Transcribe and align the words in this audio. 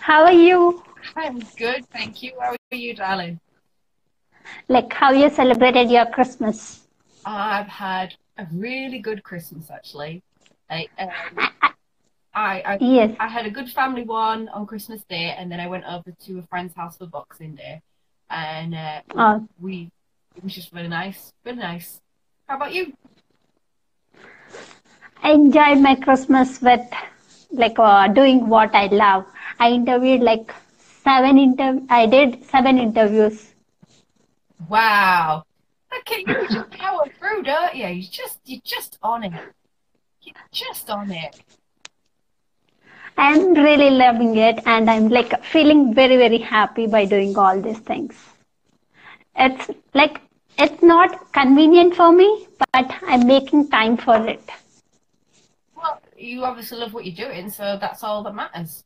How 0.00 0.24
are 0.24 0.32
you? 0.32 0.82
I'm 1.14 1.38
good, 1.56 1.86
thank 1.92 2.22
you. 2.24 2.32
How 2.40 2.56
are 2.72 2.76
you, 2.76 2.94
darling? 2.94 3.38
Like 4.68 4.92
how 4.92 5.12
you 5.12 5.30
celebrated 5.30 5.88
your 5.90 6.06
Christmas? 6.06 6.80
I've 7.24 7.68
had 7.68 8.14
a 8.36 8.46
really 8.52 8.98
good 8.98 9.22
Christmas 9.22 9.70
actually. 9.70 10.22
I, 10.68 10.88
um, 10.98 11.10
I, 12.34 12.62
I, 12.66 12.78
Yes. 12.80 13.16
I 13.20 13.28
had 13.28 13.46
a 13.46 13.50
good 13.50 13.70
family 13.70 14.02
one 14.02 14.48
on 14.48 14.66
Christmas 14.66 15.02
Day, 15.08 15.34
and 15.38 15.50
then 15.50 15.60
I 15.60 15.68
went 15.68 15.84
over 15.84 16.12
to 16.26 16.38
a 16.38 16.42
friend's 16.42 16.74
house 16.74 16.96
for 16.96 17.06
Boxing 17.06 17.54
Day, 17.54 17.80
and 18.28 18.74
uh, 18.74 19.00
Oh, 19.14 19.46
we 19.60 19.88
it 20.36 20.42
was 20.42 20.54
just 20.54 20.72
really 20.72 20.88
nice, 20.88 21.32
really 21.44 21.58
nice. 21.58 22.00
How 22.48 22.56
about 22.56 22.74
you? 22.74 22.92
I 25.22 25.30
enjoyed 25.32 25.80
my 25.80 25.94
Christmas 25.94 26.60
with 26.60 26.80
like 27.50 27.78
uh, 27.78 28.08
doing 28.08 28.48
what 28.48 28.74
I 28.74 28.86
love. 28.86 29.24
I 29.58 29.70
interviewed 29.70 30.20
like 30.22 30.52
seven 31.04 31.38
inter. 31.38 31.80
I 31.88 32.06
did 32.06 32.44
seven 32.44 32.78
interviews. 32.78 33.54
Wow. 34.68 35.44
Okay, 36.00 36.24
you 36.26 36.48
just 36.48 36.70
power 36.70 37.04
through, 37.18 37.42
don't 37.44 37.74
you? 37.74 37.88
You 37.88 38.08
just 38.08 38.38
you're 38.44 38.60
just 38.64 38.98
on 39.02 39.24
it. 39.24 39.32
You're 40.22 40.34
just 40.52 40.90
on 40.90 41.10
it. 41.10 41.40
I'm 43.16 43.54
really 43.54 43.90
loving 43.90 44.36
it, 44.36 44.60
and 44.66 44.88
I'm 44.90 45.08
like 45.08 45.42
feeling 45.44 45.94
very 45.94 46.16
very 46.16 46.38
happy 46.38 46.86
by 46.86 47.04
doing 47.04 47.36
all 47.36 47.60
these 47.60 47.78
things. 47.78 48.14
It's 49.36 49.70
like 49.94 50.20
it's 50.58 50.82
not 50.82 51.32
convenient 51.32 51.94
for 51.94 52.12
me, 52.12 52.46
but 52.72 52.94
I'm 53.02 53.26
making 53.26 53.68
time 53.70 53.96
for 53.96 54.16
it. 54.26 54.42
You 56.28 56.44
obviously 56.44 56.78
love 56.78 56.92
what 56.92 57.06
you're 57.06 57.26
doing, 57.26 57.50
so 57.50 57.78
that's 57.80 58.04
all 58.04 58.22
that 58.24 58.34
matters. 58.34 58.84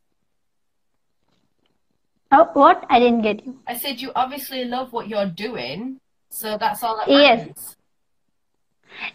Oh, 2.30 2.48
what? 2.54 2.86
I 2.88 3.00
didn't 3.00 3.22
get 3.22 3.44
you. 3.44 3.58
I 3.66 3.76
said 3.76 4.00
you 4.00 4.12
obviously 4.14 4.64
love 4.64 4.92
what 4.92 5.08
you're 5.08 5.26
doing, 5.26 5.98
so 6.30 6.56
that's 6.56 6.82
all 6.82 6.96
that 6.98 7.08
matters. 7.08 7.48
Yes. 7.48 7.76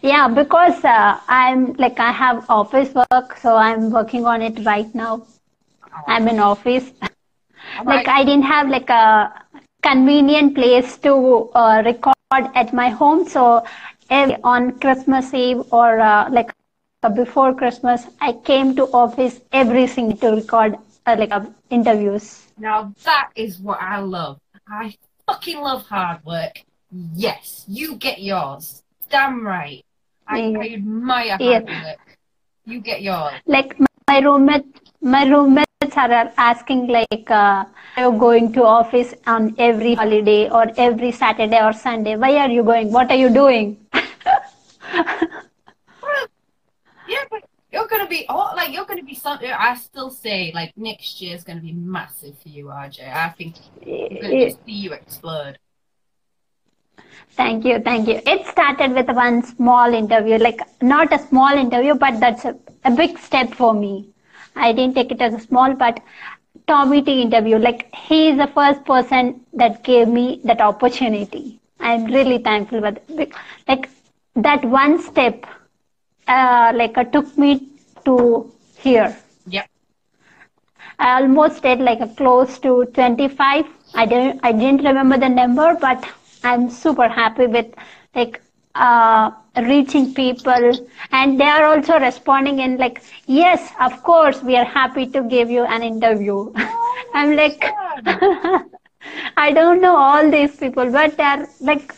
Yeah, 0.02 0.28
because 0.28 0.84
uh, 0.84 1.18
I'm 1.28 1.72
like 1.74 1.98
I 1.98 2.12
have 2.12 2.44
office 2.50 2.92
work, 2.94 3.38
so 3.38 3.56
I'm 3.56 3.90
working 3.90 4.26
on 4.26 4.42
it 4.42 4.64
right 4.64 4.92
now. 4.94 5.26
I'm 6.06 6.28
in 6.28 6.38
office. 6.38 6.92
All 7.78 7.84
Like 7.84 8.06
right. 8.06 8.08
I 8.08 8.24
didn't 8.24 8.44
have 8.44 8.68
like 8.68 8.90
a 8.90 9.32
convenient 9.82 10.54
place 10.54 10.98
to 10.98 11.50
uh, 11.54 11.82
record 11.84 12.14
at 12.54 12.74
my 12.74 12.90
home, 12.90 13.26
so 13.26 13.64
every, 14.10 14.36
on 14.44 14.78
Christmas 14.80 15.32
Eve 15.32 15.62
or 15.72 15.98
uh, 16.00 16.28
like 16.30 16.52
before 17.08 17.54
Christmas, 17.54 18.06
I 18.20 18.32
came 18.32 18.74
to 18.76 18.84
office 18.92 19.40
every 19.52 19.86
single 19.86 20.16
to 20.18 20.36
record 20.36 20.76
uh, 21.06 21.16
like 21.18 21.32
uh, 21.32 21.44
interviews. 21.70 22.46
Now 22.58 22.92
that 23.04 23.30
is 23.36 23.58
what 23.58 23.80
I 23.80 23.98
love. 24.00 24.38
I 24.68 24.94
fucking 25.26 25.60
love 25.60 25.82
hard 25.86 26.24
work. 26.24 26.62
Yes, 27.14 27.64
you 27.68 27.96
get 27.96 28.20
yours. 28.20 28.82
Damn 29.10 29.46
right. 29.46 29.84
I, 30.26 30.38
Yeah. 30.38 30.58
I 30.60 30.68
admire 30.74 31.36
hard 31.38 31.40
Yes. 31.40 31.84
work. 31.84 32.16
You 32.64 32.80
get 32.80 33.02
yours. 33.02 33.40
Like 33.46 33.78
my, 33.80 33.86
my 34.08 34.18
roommate, 34.20 34.66
my 35.00 35.24
roommates 35.28 35.96
are 35.96 36.32
asking 36.36 36.88
like, 36.88 37.30
uh, 37.30 37.64
are 37.96 38.12
you 38.12 38.18
going 38.18 38.52
to 38.52 38.64
office 38.64 39.14
on 39.26 39.54
every 39.58 39.94
holiday 39.94 40.48
or 40.50 40.66
every 40.76 41.12
Saturday 41.12 41.60
or 41.62 41.72
Sunday? 41.72 42.16
Why 42.16 42.36
are 42.36 42.50
you 42.50 42.62
going? 42.62 42.92
What 42.92 43.10
are 43.10 43.16
you 43.16 43.30
doing? 43.30 43.76
Yeah, 47.06 47.24
but 47.30 47.42
you're 47.72 47.86
gonna 47.88 48.06
be 48.08 48.26
oh, 48.28 48.52
like 48.68 48.76
you're 48.76 48.86
gonna 48.86 49.02
be 49.02 49.14
something. 49.14 49.50
I 49.50 49.74
still 49.74 50.10
say 50.10 50.52
like 50.54 50.72
next 50.76 51.20
year 51.20 51.34
is 51.34 51.44
gonna 51.44 51.60
be 51.60 51.72
massive 51.72 52.38
for 52.38 52.48
you, 52.48 52.66
RJ. 52.70 53.10
I 53.10 53.30
think 53.30 53.56
I'm 54.10 54.18
gonna 54.18 54.36
just 54.36 54.64
see 54.64 54.72
you 54.72 54.92
explode. 54.92 55.58
Thank 57.36 57.64
you, 57.64 57.78
thank 57.78 58.08
you. 58.08 58.20
It 58.26 58.46
started 58.46 58.92
with 58.92 59.08
one 59.08 59.42
small 59.42 59.94
interview, 59.94 60.38
like 60.38 60.60
not 60.82 61.12
a 61.12 61.18
small 61.18 61.56
interview, 61.56 61.94
but 61.94 62.20
that's 62.20 62.44
a, 62.44 62.56
a 62.84 62.90
big 62.90 63.18
step 63.18 63.54
for 63.54 63.72
me. 63.72 64.08
I 64.56 64.72
didn't 64.72 64.94
take 64.94 65.12
it 65.12 65.20
as 65.20 65.34
a 65.34 65.40
small, 65.40 65.74
but 65.74 66.00
Tommy 66.66 67.02
T 67.02 67.22
interview, 67.22 67.58
like 67.58 67.94
he 67.94 68.28
is 68.28 68.38
the 68.38 68.48
first 68.48 68.84
person 68.84 69.40
that 69.54 69.84
gave 69.84 70.08
me 70.08 70.40
that 70.44 70.60
opportunity. 70.60 71.60
I'm 71.80 72.04
really 72.06 72.38
thankful 72.38 72.80
for 72.80 72.90
that. 72.90 73.32
Like 73.68 73.88
that 74.36 74.64
one 74.64 75.00
step, 75.00 75.46
uh, 76.26 76.72
like 76.74 76.98
uh, 76.98 77.04
took 77.04 77.38
me 77.38 77.68
to 78.04 78.52
here. 78.78 79.16
Yeah. 79.46 79.66
I 80.98 81.20
almost 81.20 81.62
did 81.62 81.80
like 81.80 82.00
a 82.00 82.08
close 82.08 82.58
to 82.60 82.84
25. 82.94 83.66
I 83.94 84.06
didn't 84.06 84.40
I 84.42 84.52
didn't 84.52 84.84
remember 84.84 85.18
the 85.18 85.28
number, 85.28 85.76
but 85.80 86.04
I'm 86.42 86.70
super 86.70 87.08
happy 87.08 87.46
with 87.46 87.74
like 88.14 88.40
uh, 88.74 89.30
reaching 89.56 90.14
people, 90.14 90.72
and 91.10 91.40
they 91.40 91.44
are 91.44 91.64
also 91.64 91.98
responding 91.98 92.60
in 92.60 92.76
like, 92.76 93.02
yes, 93.26 93.72
of 93.80 94.02
course, 94.02 94.42
we 94.42 94.56
are 94.56 94.64
happy 94.64 95.06
to 95.06 95.22
give 95.22 95.50
you 95.50 95.64
an 95.64 95.82
interview. 95.82 96.52
I'm 97.14 97.34
like, 97.36 97.60
I 99.36 99.52
don't 99.52 99.80
know 99.80 99.96
all 99.96 100.30
these 100.30 100.56
people, 100.56 100.90
but 100.90 101.16
they're 101.16 101.48
like, 101.60 101.92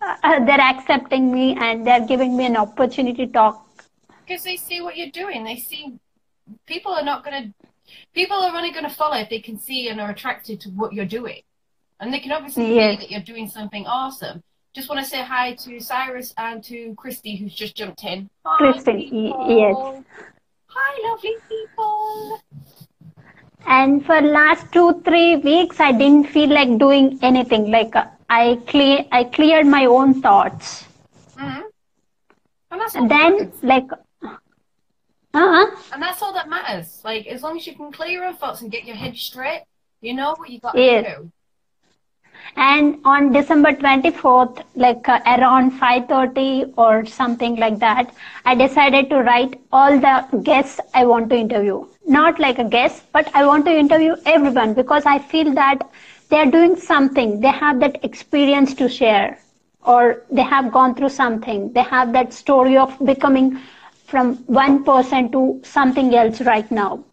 uh, 0.00 0.44
they're 0.44 0.60
accepting 0.60 1.32
me 1.32 1.56
and 1.56 1.86
they're 1.86 2.06
giving 2.06 2.36
me 2.36 2.46
an 2.46 2.56
opportunity 2.56 3.26
to 3.26 3.32
talk. 3.32 3.84
Because 4.26 4.44
they 4.44 4.56
see 4.56 4.80
what 4.80 4.96
you're 4.96 5.10
doing. 5.10 5.44
They 5.44 5.56
see 5.56 5.98
people 6.66 6.92
are 6.92 7.04
not 7.04 7.24
gonna. 7.24 7.52
People 8.14 8.36
are 8.36 8.54
only 8.56 8.72
gonna 8.72 8.90
follow 8.90 9.16
if 9.16 9.28
they 9.28 9.40
can 9.40 9.58
see 9.58 9.88
and 9.88 10.00
are 10.00 10.10
attracted 10.10 10.60
to 10.62 10.70
what 10.70 10.92
you're 10.92 11.04
doing, 11.04 11.42
and 12.00 12.12
they 12.12 12.20
can 12.20 12.32
obviously 12.32 12.74
Yes. 12.74 12.98
see 12.98 13.06
that 13.06 13.10
you're 13.10 13.20
doing 13.34 13.48
something 13.48 13.86
awesome. 13.86 14.42
Just 14.74 14.88
want 14.88 15.00
to 15.00 15.06
say 15.06 15.22
hi 15.22 15.52
to 15.54 15.78
Cyrus 15.80 16.34
and 16.36 16.62
to 16.64 16.94
Christy, 16.96 17.36
who's 17.36 17.54
just 17.54 17.76
jumped 17.76 18.02
in. 18.04 18.28
Hi, 18.44 18.72
Christy, 18.72 19.10
people. 19.10 19.46
yes. 19.48 20.04
Hi, 20.66 21.08
lovely 21.08 21.36
people. 21.48 22.40
And 23.66 24.04
for 24.04 24.20
last 24.20 24.72
two 24.72 25.00
three 25.04 25.36
weeks, 25.36 25.80
I 25.80 25.92
didn't 25.92 26.24
feel 26.28 26.48
like 26.50 26.76
doing 26.78 27.18
anything. 27.22 27.70
Like 27.70 27.94
uh, 27.96 28.06
I 28.28 28.60
clear, 28.66 29.04
I 29.12 29.24
cleared 29.24 29.66
my 29.66 29.86
own 29.86 30.20
thoughts. 30.20 30.84
hmm 31.36 31.62
And 32.70 32.80
that's 32.80 32.96
all 32.96 33.02
And 33.02 33.10
that 33.10 33.38
then 33.38 33.52
like, 33.62 33.86
uh, 35.34 35.66
And 35.92 36.02
that's 36.02 36.22
all 36.22 36.32
that 36.34 36.48
matters. 36.48 37.00
Like 37.04 37.26
as 37.26 37.42
long 37.42 37.56
as 37.56 37.66
you 37.66 37.74
can 37.74 37.92
clear 37.92 38.22
your 38.22 38.32
thoughts 38.32 38.62
and 38.62 38.70
get 38.70 38.84
your 38.84 38.96
head 38.96 39.16
straight, 39.16 39.64
you 40.00 40.14
know 40.14 40.34
what 40.36 40.50
you 40.50 40.60
got 40.60 40.74
Yes. 40.74 41.04
to 41.06 41.16
do. 41.16 41.32
and 42.56 42.98
on 43.04 43.32
December 43.32 43.72
twenty 43.72 44.10
fourth, 44.10 44.60
like 44.74 45.08
uh, 45.08 45.20
around 45.26 45.70
five 45.72 46.06
thirty 46.08 46.64
or 46.76 47.04
something 47.06 47.56
like 47.56 47.78
that, 47.80 48.12
I 48.44 48.54
decided 48.54 49.10
to 49.10 49.22
write 49.22 49.60
all 49.72 49.98
the 49.98 50.14
guests 50.42 50.80
I 50.94 51.04
want 51.06 51.30
to 51.30 51.36
interview. 51.36 51.84
Not 52.06 52.38
like 52.38 52.58
a 52.58 52.64
guest, 52.64 53.04
but 53.12 53.30
I 53.34 53.44
want 53.46 53.64
to 53.66 53.76
interview 53.76 54.16
everyone 54.26 54.74
because 54.74 55.04
I 55.06 55.18
feel 55.18 55.52
that 55.54 55.88
they 56.30 56.38
are 56.38 56.50
doing 56.58 56.76
something. 56.76 57.40
They 57.40 57.48
have 57.64 57.80
that 57.80 58.02
experience 58.04 58.74
to 58.74 58.88
share, 58.88 59.38
or 59.82 60.22
they 60.30 60.42
have 60.42 60.72
gone 60.72 60.94
through 60.94 61.10
something. 61.10 61.72
They 61.72 61.82
have 61.82 62.12
that 62.12 62.32
story 62.32 62.76
of 62.76 62.96
becoming 63.04 63.58
from 64.04 64.36
one 64.46 64.84
person 64.84 65.30
to 65.32 65.60
something 65.64 66.14
else 66.14 66.40
right 66.42 66.70
now. 66.70 67.04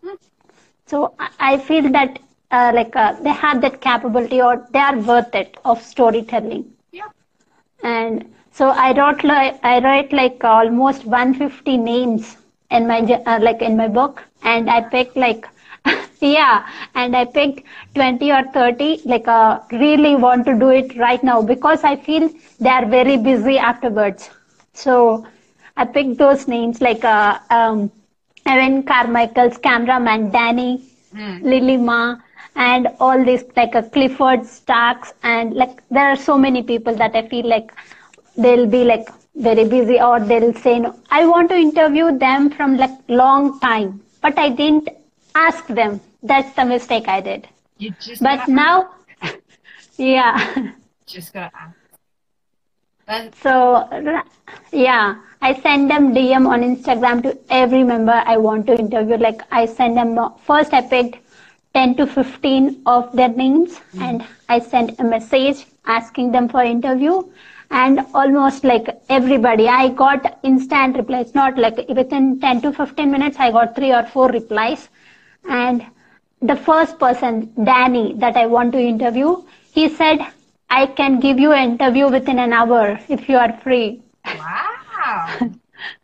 So 0.85 1.13
I- 1.40 1.57
feel 1.57 1.90
that 1.91 2.19
uh, 2.52 2.72
like 2.75 2.96
uh, 2.96 3.13
they 3.24 3.29
have 3.31 3.62
that 3.62 3.81
capability 3.81 4.41
or 4.41 4.68
they 4.72 4.79
are 4.79 4.97
worth 4.97 5.34
it 5.35 5.57
of 5.66 5.81
storytelling. 5.81 6.66
Yeah. 6.91 7.07
And 7.84 8.25
so 8.52 8.69
I 8.69 8.91
wrote 8.97 9.24
like 9.24 9.59
I 9.63 9.79
write 9.79 10.12
like 10.13 10.44
almost 10.44 11.06
150 11.06 11.78
names 11.78 12.38
in 12.70 12.88
my 12.88 12.99
uh, 12.99 13.40
like 13.41 13.61
in 13.61 13.76
my 13.78 13.87
book, 13.87 14.23
and 14.44 14.70
I 14.70 14.82
picked 14.82 15.16
like 15.17 15.47
yeah, 16.20 16.66
and 16.96 17.16
I 17.16 17.26
picked 17.26 17.64
20 17.96 18.32
or 18.32 18.44
30 18.53 19.02
like 19.05 19.28
uh, 19.28 19.59
really 19.72 20.16
want 20.16 20.46
to 20.46 20.58
do 20.58 20.70
it 20.70 20.96
right 20.97 21.23
now 21.23 21.41
because 21.41 21.84
I 21.84 21.96
feel 21.96 22.29
they 22.59 22.70
are 22.70 22.85
very 22.85 23.17
busy 23.17 23.58
afterwards. 23.58 24.29
So 24.73 25.26
I 25.82 25.86
picked 25.86 26.18
those 26.18 26.48
names 26.48 26.82
like 26.82 27.04
uh, 27.04 27.40
um, 27.50 27.92
Evan 28.46 28.84
Carmichael's 28.84 29.58
cameraman 29.58 30.32
Danny, 30.32 30.72
Mm. 31.16 31.44
Lily 31.44 31.78
Ma, 31.78 32.16
and 32.56 32.88
all 33.00 33.24
these 33.26 33.44
like 33.58 33.76
uh, 33.76 33.82
Clifford 33.96 34.46
Starks, 34.46 35.14
and 35.24 35.54
like 35.54 35.82
there 35.90 36.08
are 36.12 36.16
so 36.16 36.38
many 36.38 36.62
people 36.64 36.96
that 36.96 37.16
I 37.16 37.28
feel 37.28 37.48
like 37.48 37.72
they'll 38.38 38.66
be 38.68 38.84
like 38.86 39.10
very 39.36 39.66
busy 39.68 40.00
or 40.00 40.20
they'll 40.20 40.54
say 40.54 40.80
no. 40.80 40.96
I 41.10 41.26
want 41.28 41.50
to 41.50 41.56
interview 41.56 42.18
them 42.18 42.50
from 42.50 42.78
like 42.78 42.92
long 43.10 43.60
time, 43.60 44.02
but 44.22 44.38
I 44.38 44.50
didn't 44.50 44.90
ask 45.36 45.68
them. 45.68 46.00
That's 46.24 46.54
the 46.56 46.66
mistake 46.66 47.08
I 47.08 47.22
did. 47.22 47.48
You 47.78 47.92
just 48.00 48.22
But 48.22 48.48
now, 48.48 48.90
yeah. 49.98 50.72
just 51.08 51.34
gotta 51.34 51.52
ask. 51.56 51.81
So, 53.42 53.88
yeah, 54.72 55.16
I 55.42 55.53
send 55.62 55.90
them 55.90 56.14
DM 56.14 56.48
on 56.48 56.62
Instagram 56.62 57.24
to 57.24 57.38
every 57.50 57.84
member 57.84 58.24
I 58.26 58.38
want 58.38 58.68
to 58.68 58.78
interview. 58.78 59.18
Like, 59.18 59.42
I 59.52 59.66
send 59.66 59.98
them, 59.98 60.18
first 60.46 60.74
I 60.74 60.82
picked 60.82 61.18
10 61.74 61.96
to 61.96 62.06
15 62.06 62.84
of 62.86 63.12
their 63.14 63.30
names 63.30 63.78
hmm. 63.78 64.02
and 64.02 64.28
I 64.50 64.59
sent 64.59 65.00
a 65.00 65.03
message 65.03 65.66
asking 65.86 66.32
them 66.32 66.50
for 66.50 66.64
interview. 66.64 67.24
And 67.72 68.02
almost 68.14 68.66
like 68.66 68.88
everybody, 69.08 69.70
I 69.70 69.90
got 69.90 70.40
instant 70.44 70.97
replies. 70.97 71.34
Not 71.34 71.58
like 71.58 71.78
within 71.88 72.40
10 72.42 72.62
to 72.64 72.74
15 72.74 73.09
minutes, 73.09 73.38
I 73.40 73.52
got 73.52 73.76
three 73.76 73.94
or 73.94 74.04
four 74.04 74.28
replies. 74.30 74.90
And 75.50 75.86
the 76.42 76.58
first 76.58 77.00
person, 77.00 77.54
Danny, 77.64 78.14
that 78.18 78.36
I 78.36 78.47
want 78.47 78.74
to 78.74 78.80
interview, 78.80 79.44
he 79.72 79.88
said, 79.88 80.20
I 80.72 80.88
can 80.88 81.20
give 81.20 81.40
you 81.40 81.52
an 81.53 81.72
interview 81.72 82.09
within 82.09 82.40
an 82.40 82.53
hour 82.53 83.00
if 83.09 83.29
you 83.29 83.38
are 83.38 83.53
free. 83.64 84.02
wow. 84.26 85.40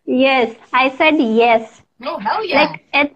Yes, 0.06 0.56
I 0.74 0.90
said 0.90 1.16
yes. 1.20 1.82
Oh, 2.04 2.18
hell 2.20 2.44
yeah. 2.46 2.62
Like 2.64 2.84
it's 2.94 3.16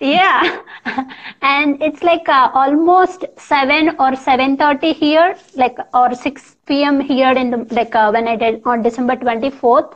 yeah, 0.00 0.60
and 1.42 1.82
it's 1.82 2.02
like 2.02 2.28
uh, 2.28 2.50
almost 2.54 3.24
seven 3.36 3.96
or 3.98 4.14
seven 4.16 4.56
thirty 4.56 4.92
here, 4.92 5.36
like 5.56 5.76
or 5.94 6.14
six 6.14 6.56
p.m. 6.66 7.00
here 7.00 7.32
in 7.32 7.50
the 7.50 7.58
like 7.74 7.94
uh, 7.94 8.10
when 8.10 8.28
I 8.28 8.36
did 8.36 8.62
on 8.64 8.82
December 8.82 9.16
twenty 9.16 9.50
fourth. 9.50 9.94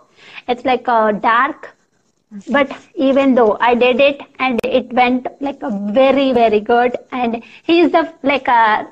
It's 0.49 0.65
like 0.65 0.89
uh, 0.89 1.13
dark, 1.13 1.77
but 2.51 2.71
even 2.97 3.35
though 3.35 3.57
I 3.61 3.75
did 3.75 4.01
it 4.01 4.21
and 4.39 4.59
it 4.65 4.93
went 4.93 5.27
like 5.41 5.63
a 5.63 5.71
very 5.93 6.33
very 6.33 6.61
good, 6.61 6.97
and 7.13 7.43
he's 7.63 7.93
the 7.93 8.13
like 8.23 8.49
uh, 8.49 8.85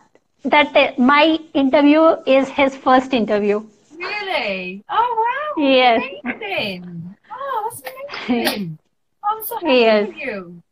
that 0.45 0.75
uh, 0.77 0.93
my 0.99 1.39
interview 1.55 2.17
is 2.27 2.49
his 2.49 2.77
first 2.77 3.13
interview. 3.13 3.63
really? 3.97 4.83
Oh, 4.89 5.55
wow. 5.57 5.63
Yes. 5.63 6.03
Amazing. 6.25 7.17
Oh, 7.31 7.71
that's 7.71 7.83
amazing. 8.29 8.79
I'm 9.25 9.45
so 9.45 9.55
happy 9.57 9.75
Yes. 9.79 10.07
for 10.09 10.15
you. 10.15 10.63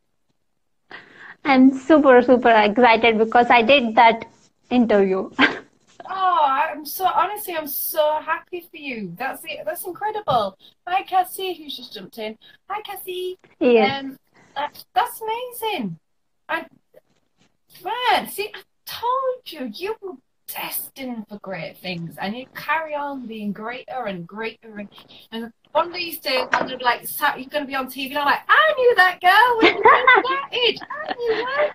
I'm 1.44 1.72
super 1.78 2.20
super 2.22 2.50
excited 2.50 3.16
because 3.18 3.46
I 3.50 3.62
did 3.62 3.94
that 3.96 4.26
interview. 4.70 5.30
Oh, 6.10 6.38
I'm 6.42 6.86
so 6.86 7.04
honestly, 7.04 7.54
I'm 7.54 7.66
so 7.66 8.18
happy 8.24 8.66
for 8.70 8.78
you. 8.78 9.12
That's 9.18 9.42
it. 9.44 9.58
That's 9.66 9.84
incredible. 9.84 10.56
Hi, 10.86 11.02
Cassie, 11.02 11.52
who's 11.52 11.76
just 11.76 11.92
jumped 11.92 12.16
in. 12.16 12.38
Hi, 12.70 12.80
Cassie. 12.80 13.36
yes. 13.60 14.04
Um, 14.04 14.16
that, 14.56 14.82
that's 14.94 15.20
amazing. 15.20 15.98
I, 16.48 16.64
man, 17.84 18.28
see, 18.30 18.50
I 18.54 18.60
told 18.88 19.40
you, 19.46 19.70
you 19.74 19.94
were 20.00 20.14
destined 20.48 21.26
for 21.28 21.38
great 21.42 21.76
things, 21.78 22.16
and 22.20 22.36
you 22.36 22.46
carry 22.54 22.94
on 22.94 23.26
being 23.26 23.52
greater 23.52 24.06
and 24.06 24.26
greater. 24.26 24.78
And, 24.78 24.88
and 25.30 25.52
one 25.72 25.88
of 25.88 25.92
these 25.92 26.18
days, 26.18 26.46
I'm 26.52 26.66
gonna 26.66 26.78
be 26.78 26.84
like, 26.84 27.06
sat, 27.06 27.38
you're 27.38 27.48
gonna 27.50 27.66
be 27.66 27.74
on 27.74 27.86
TV, 27.88 28.10
and 28.10 28.18
I'm 28.18 28.24
like, 28.26 28.40
I 28.48 28.74
knew 28.76 28.94
that 28.96 29.20
girl 29.20 29.58
when 29.58 29.74
we 29.76 30.76
started. 30.76 30.80
I 30.90 31.14
knew 31.18 31.46
her. 31.46 31.74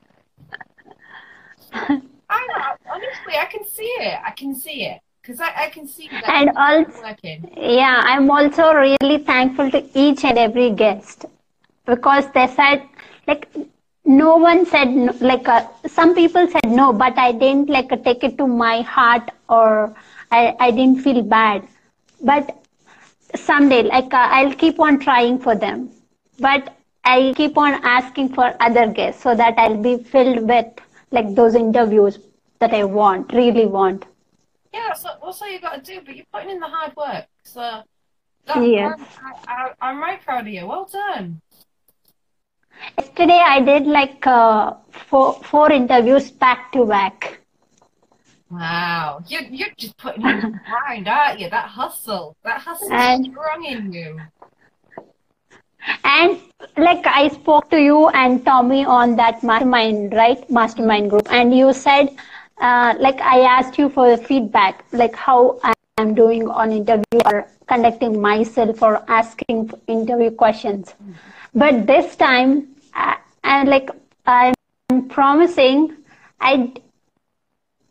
I 2.30 2.48
know, 2.48 2.92
honestly, 2.92 3.36
I 3.40 3.46
can 3.46 3.66
see 3.66 3.84
it. 3.84 4.20
I 4.26 4.32
can 4.32 4.56
see 4.56 4.86
it 4.86 5.00
because 5.22 5.40
I, 5.40 5.66
I 5.66 5.70
can 5.70 5.88
see 5.88 6.10
that 6.10 6.30
And 6.30 6.50
also, 6.58 7.02
working. 7.02 7.50
yeah, 7.56 8.02
I'm 8.04 8.30
also 8.30 8.74
really 8.74 9.20
thankful 9.20 9.70
to 9.72 9.86
each 9.98 10.24
and 10.24 10.38
every 10.38 10.72
guest 10.72 11.26
because 11.86 12.26
they 12.34 12.48
said, 12.48 12.84
like, 13.28 13.48
no 14.18 14.36
one 14.38 14.66
said, 14.66 14.90
no, 14.90 15.14
like, 15.22 15.48
uh, 15.48 15.68
some 15.88 16.14
people 16.16 16.48
said 16.50 16.70
no, 16.70 16.94
but 16.94 17.18
I 17.18 17.32
didn't, 17.32 17.70
like, 17.70 17.90
take 18.04 18.24
it 18.24 18.38
to 18.38 18.48
my 18.48 18.82
heart 18.82 19.30
or 19.50 19.96
I, 20.32 20.56
I 20.60 20.72
didn't 20.72 21.02
feel 21.02 21.22
bad. 21.22 21.68
But 22.22 22.56
someday, 23.36 23.84
like, 23.84 24.14
uh, 24.14 24.28
I'll 24.38 24.54
keep 24.54 24.80
on 24.80 25.00
trying 25.00 25.40
for 25.40 25.56
them. 25.56 25.90
But 26.40 26.76
I 27.04 27.34
keep 27.36 27.58
on 27.58 27.74
asking 27.84 28.34
for 28.34 28.56
other 28.60 28.88
guests 28.88 29.24
so 29.24 29.36
that 29.36 29.56
I'll 29.58 29.82
be 29.82 29.98
filled 30.04 30.48
with, 30.48 30.68
like, 31.12 31.34
those 31.36 31.56
interviews 31.56 32.20
that 32.60 32.74
I 32.74 32.84
want, 32.84 33.34
really 33.34 33.66
want. 33.66 34.06
Yeah, 34.74 34.94
so 34.94 35.10
all 35.22 35.36
you 35.52 35.60
got 35.60 35.84
to 35.84 35.92
do. 35.94 36.02
But 36.06 36.16
you're 36.16 36.26
putting 36.34 36.52
in 36.52 36.60
the 36.60 36.68
hard 36.68 36.96
work. 36.96 37.26
So 37.44 37.84
that, 38.48 38.68
Yes. 38.68 39.00
I, 39.22 39.54
I, 39.54 39.74
I'm 39.82 40.00
very 40.00 40.18
proud 40.18 40.48
of 40.48 40.54
you. 40.54 40.66
Well 40.66 40.90
done. 40.92 41.42
Yesterday 42.98 43.42
I 43.46 43.62
did 43.62 43.86
like 43.86 44.26
uh, 44.28 44.74
four 44.92 45.34
four 45.44 45.72
interviews 45.72 46.32
back 46.32 46.72
to 46.74 46.86
back. 46.86 47.40
Wow, 48.52 49.24
you're 49.28 49.42
you're 49.44 49.74
just 49.78 49.98
putting 49.98 50.26
in 50.28 50.40
the 50.42 50.60
grind, 50.70 51.08
aren't 51.08 51.40
you? 51.40 51.50
That 51.50 51.66
hustle, 51.70 52.36
that 52.44 52.62
hustle 52.62 52.92
And- 52.94 53.26
is 53.28 53.32
strong 53.32 53.66
in 53.66 53.94
you. 53.94 54.20
And 56.04 56.40
like 56.78 57.06
I 57.06 57.28
spoke 57.28 57.70
to 57.72 57.80
you 57.82 58.08
and 58.10 58.46
Tommy 58.46 58.86
on 58.86 59.16
that 59.18 59.44
mastermind, 59.44 60.14
right? 60.14 60.50
Mastermind 60.50 61.10
group, 61.10 61.28
and 61.32 61.54
you 61.56 61.74
said, 61.74 62.16
uh, 62.62 62.94
like 63.00 63.20
I 63.20 63.42
asked 63.42 63.78
you 63.78 63.90
for 63.90 64.16
feedback, 64.16 64.86
like 64.94 65.16
how 65.16 65.60
I'm 65.98 66.16
doing 66.16 66.48
on 66.48 66.72
interview 66.72 67.20
or 67.26 67.48
conducting 67.68 68.22
myself 68.22 68.82
or 68.82 69.04
asking 69.10 69.72
interview 69.88 70.32
questions. 70.32 70.94
But 71.56 71.86
this 71.86 72.16
time, 72.16 72.68
I, 72.94 73.18
and 73.44 73.70
like 73.70 73.90
I'm 74.26 74.54
promising, 75.10 75.96
I 76.42 76.74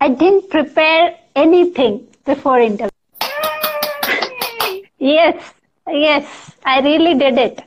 I 0.00 0.09
didn't 0.09 0.50
prepare 0.50 1.14
anything 1.37 2.09
before 2.25 2.59
interview. 2.61 2.88
Yes, 4.99 5.55
yes, 5.88 6.53
I 6.64 6.81
really 6.81 7.14
did 7.14 7.38
it. 7.38 7.62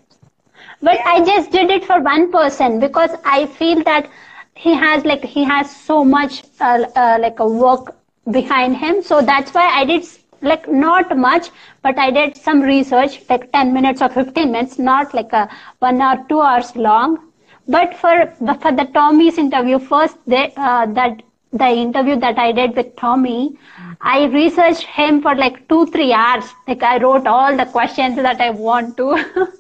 But 0.82 1.00
I 1.06 1.24
just 1.24 1.52
did 1.52 1.70
it 1.72 1.86
for 1.86 2.02
one 2.02 2.32
person 2.32 2.80
because 2.80 3.12
I 3.24 3.46
feel 3.46 3.82
that 3.84 4.10
he 4.56 4.74
has 4.74 5.06
like 5.06 5.24
he 5.24 5.44
has 5.44 5.74
so 5.76 6.04
much 6.04 6.44
uh, 6.60 6.86
uh, 6.96 7.18
like 7.22 7.40
a 7.40 7.48
work 7.48 7.96
behind 8.32 8.78
him. 8.78 9.02
So 9.02 9.22
that's 9.22 9.54
why 9.54 9.68
I 9.68 9.86
did 9.86 10.06
like 10.46 10.68
not 10.70 11.18
much, 11.18 11.50
but 11.82 11.98
I 11.98 12.12
did 12.12 12.38
some 12.38 12.62
research 12.62 13.22
like 13.30 13.52
10 13.52 13.74
minutes 13.74 14.02
or 14.02 14.10
15 14.10 14.52
minutes, 14.52 14.80
not 14.80 15.14
like 15.14 15.34
a 15.34 15.50
one 15.80 16.02
or 16.02 16.26
two 16.30 16.42
hours 16.42 16.76
long. 16.76 17.32
But 17.68 17.96
for 17.96 18.28
for 18.62 18.72
the 18.72 18.88
Tommy's 18.94 19.38
interview 19.38 19.80
first, 19.80 20.18
they, 20.28 20.54
uh, 20.56 20.86
that 20.94 21.24
the 21.52 21.68
interview 21.68 22.20
that 22.20 22.38
I 22.38 22.52
did 22.52 22.76
with 22.76 22.96
Tommy, 22.96 23.58
I 24.02 24.26
researched 24.26 24.84
him 24.84 25.22
for 25.22 25.36
like 25.36 25.68
two 25.68 25.86
three 25.88 26.12
hours. 26.14 26.46
Like 26.68 26.84
I 26.84 26.98
wrote 27.00 27.28
all 27.28 27.56
the 27.58 27.66
questions 27.66 28.18
that 28.18 28.42
I 28.42 28.50
want 28.52 28.98
to. 28.98 29.52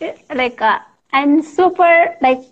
like 0.34 0.60
uh, 0.60 0.78
I'm 1.12 1.42
super 1.42 2.16
like 2.20 2.42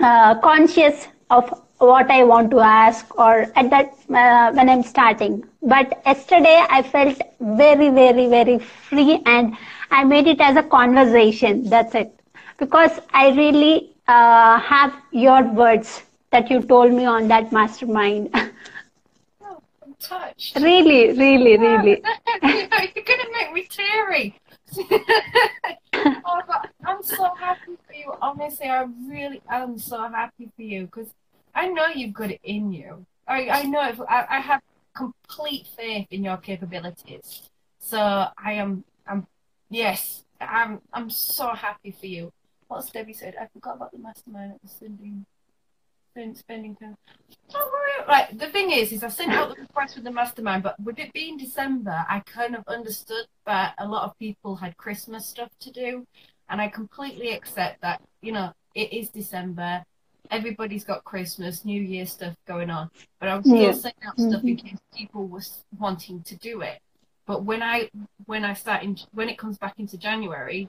uh, 0.00 0.38
conscious 0.40 1.08
of 1.30 1.62
what 1.82 2.10
I 2.10 2.22
want 2.22 2.50
to 2.52 2.60
ask 2.60 3.18
or 3.18 3.46
at 3.56 3.70
that 3.70 3.94
uh, 4.08 4.52
when 4.52 4.68
I'm 4.68 4.82
starting. 4.82 5.44
But 5.62 6.00
yesterday 6.06 6.64
I 6.70 6.82
felt 6.82 7.20
very, 7.40 7.90
very, 7.90 8.28
very 8.28 8.58
free 8.58 9.20
and 9.26 9.56
I 9.90 10.04
made 10.04 10.26
it 10.26 10.40
as 10.40 10.56
a 10.56 10.62
conversation. 10.62 11.64
That's 11.68 11.94
it. 11.94 12.18
Because 12.58 13.00
I 13.12 13.30
really 13.30 13.94
uh, 14.06 14.60
have 14.60 14.94
your 15.10 15.42
words 15.42 16.02
that 16.30 16.50
you 16.50 16.62
told 16.62 16.92
me 16.92 17.04
on 17.04 17.28
that 17.28 17.52
mastermind. 17.52 18.34
Oh, 19.44 19.60
I'm 19.84 19.94
touched. 20.00 20.56
really, 20.56 21.12
really, 21.18 21.58
really. 21.58 22.02
You're 22.42 23.04
gonna 23.04 23.30
make 23.32 23.52
me 23.52 23.66
teary. 23.68 24.34
oh, 25.94 26.42
but 26.46 26.70
I'm 26.84 27.02
so 27.02 27.34
happy 27.34 27.76
for 27.86 27.92
you. 27.92 28.14
Honestly, 28.22 28.66
I 28.66 28.86
really 29.08 29.42
am 29.50 29.78
so 29.78 30.08
happy 30.08 30.48
for 30.56 30.62
you 30.62 30.86
because 30.86 31.08
I 31.54 31.68
know 31.68 31.86
you've 31.86 32.14
got 32.14 32.30
it 32.30 32.40
in 32.44 32.72
you. 32.72 33.04
I, 33.26 33.48
I 33.48 33.62
know 33.64 33.88
if, 33.88 34.00
I, 34.00 34.26
I 34.28 34.40
have 34.40 34.60
complete 34.94 35.66
faith 35.76 36.06
in 36.10 36.24
your 36.24 36.36
capabilities. 36.36 37.48
So 37.78 37.98
I 37.98 38.52
am 38.52 38.84
I'm 39.06 39.26
yes, 39.70 40.24
I'm 40.40 40.80
I'm 40.92 41.10
so 41.10 41.48
happy 41.50 41.90
for 41.90 42.06
you. 42.06 42.32
What's 42.68 42.90
Debbie 42.90 43.12
said? 43.12 43.34
I 43.40 43.48
forgot 43.52 43.76
about 43.76 43.92
the 43.92 43.98
mastermind 43.98 44.52
at 44.52 44.62
the 44.62 44.68
spending 44.68 45.26
spend- 46.12 46.36
spending 46.36 46.76
time. 46.76 46.96
Don't 47.50 47.72
worry. 47.72 48.06
Right, 48.08 48.38
the 48.38 48.48
thing 48.48 48.70
is, 48.70 48.92
is 48.92 49.02
I 49.02 49.08
sent 49.08 49.32
out 49.32 49.54
the 49.54 49.60
request 49.60 49.96
with 49.96 50.04
the 50.04 50.10
mastermind, 50.10 50.62
but 50.62 50.78
with 50.80 50.98
it 50.98 51.12
being 51.12 51.36
December, 51.36 52.04
I 52.08 52.20
kind 52.20 52.54
of 52.54 52.64
understood 52.66 53.26
that 53.46 53.74
a 53.78 53.86
lot 53.86 54.04
of 54.04 54.18
people 54.18 54.56
had 54.56 54.76
Christmas 54.76 55.26
stuff 55.26 55.50
to 55.60 55.70
do, 55.70 56.06
and 56.48 56.60
I 56.60 56.68
completely 56.68 57.32
accept 57.32 57.80
that. 57.82 58.00
You 58.20 58.32
know, 58.32 58.52
it 58.74 58.92
is 58.92 59.08
December. 59.08 59.84
Everybody's 60.32 60.82
got 60.82 61.04
Christmas, 61.04 61.64
New 61.64 61.80
Year 61.80 62.06
stuff 62.06 62.34
going 62.46 62.70
on, 62.70 62.90
but 63.20 63.28
I'm 63.28 63.42
still 63.42 63.56
Yeah. 63.56 63.72
sending 63.72 64.02
out 64.04 64.18
stuff 64.18 64.42
in 64.42 64.56
mm-hmm. 64.56 64.66
case 64.66 64.78
people 64.92 65.28
were 65.28 65.42
wanting 65.78 66.22
to 66.22 66.36
do 66.36 66.62
it. 66.62 66.80
But 67.26 67.44
when 67.44 67.62
I 67.62 67.90
when 68.26 68.44
I 68.44 68.54
start 68.54 68.82
in 68.82 68.98
when 69.12 69.28
it 69.28 69.38
comes 69.38 69.58
back 69.58 69.78
into 69.78 69.96
January, 69.96 70.68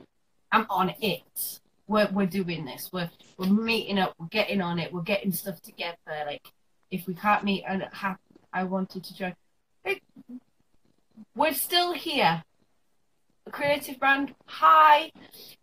I'm 0.51 0.67
on 0.70 0.93
it. 1.01 1.60
We're 1.88 2.10
we're 2.12 2.27
doing 2.27 2.65
this. 2.65 2.89
We're 2.93 3.10
we're 3.38 3.48
meeting 3.48 4.00
up. 4.00 4.13
We're 4.20 4.27
getting 4.27 4.62
on 4.62 4.79
it. 4.79 4.93
We're 4.93 5.01
getting 5.01 5.32
stuff 5.32 5.62
together. 5.62 5.98
Like 6.08 6.46
if 6.91 7.08
we 7.08 7.15
can't 7.15 7.43
meet, 7.43 7.63
and 7.67 7.84
ha- 7.91 8.17
I 8.51 8.65
wanted 8.65 9.03
to 9.05 9.15
join. 9.15 9.36
It, 9.84 10.01
we're 11.36 11.53
still 11.53 11.93
here. 11.93 12.43
Creative 13.51 14.00
brand, 14.00 14.33
hi. 14.45 15.12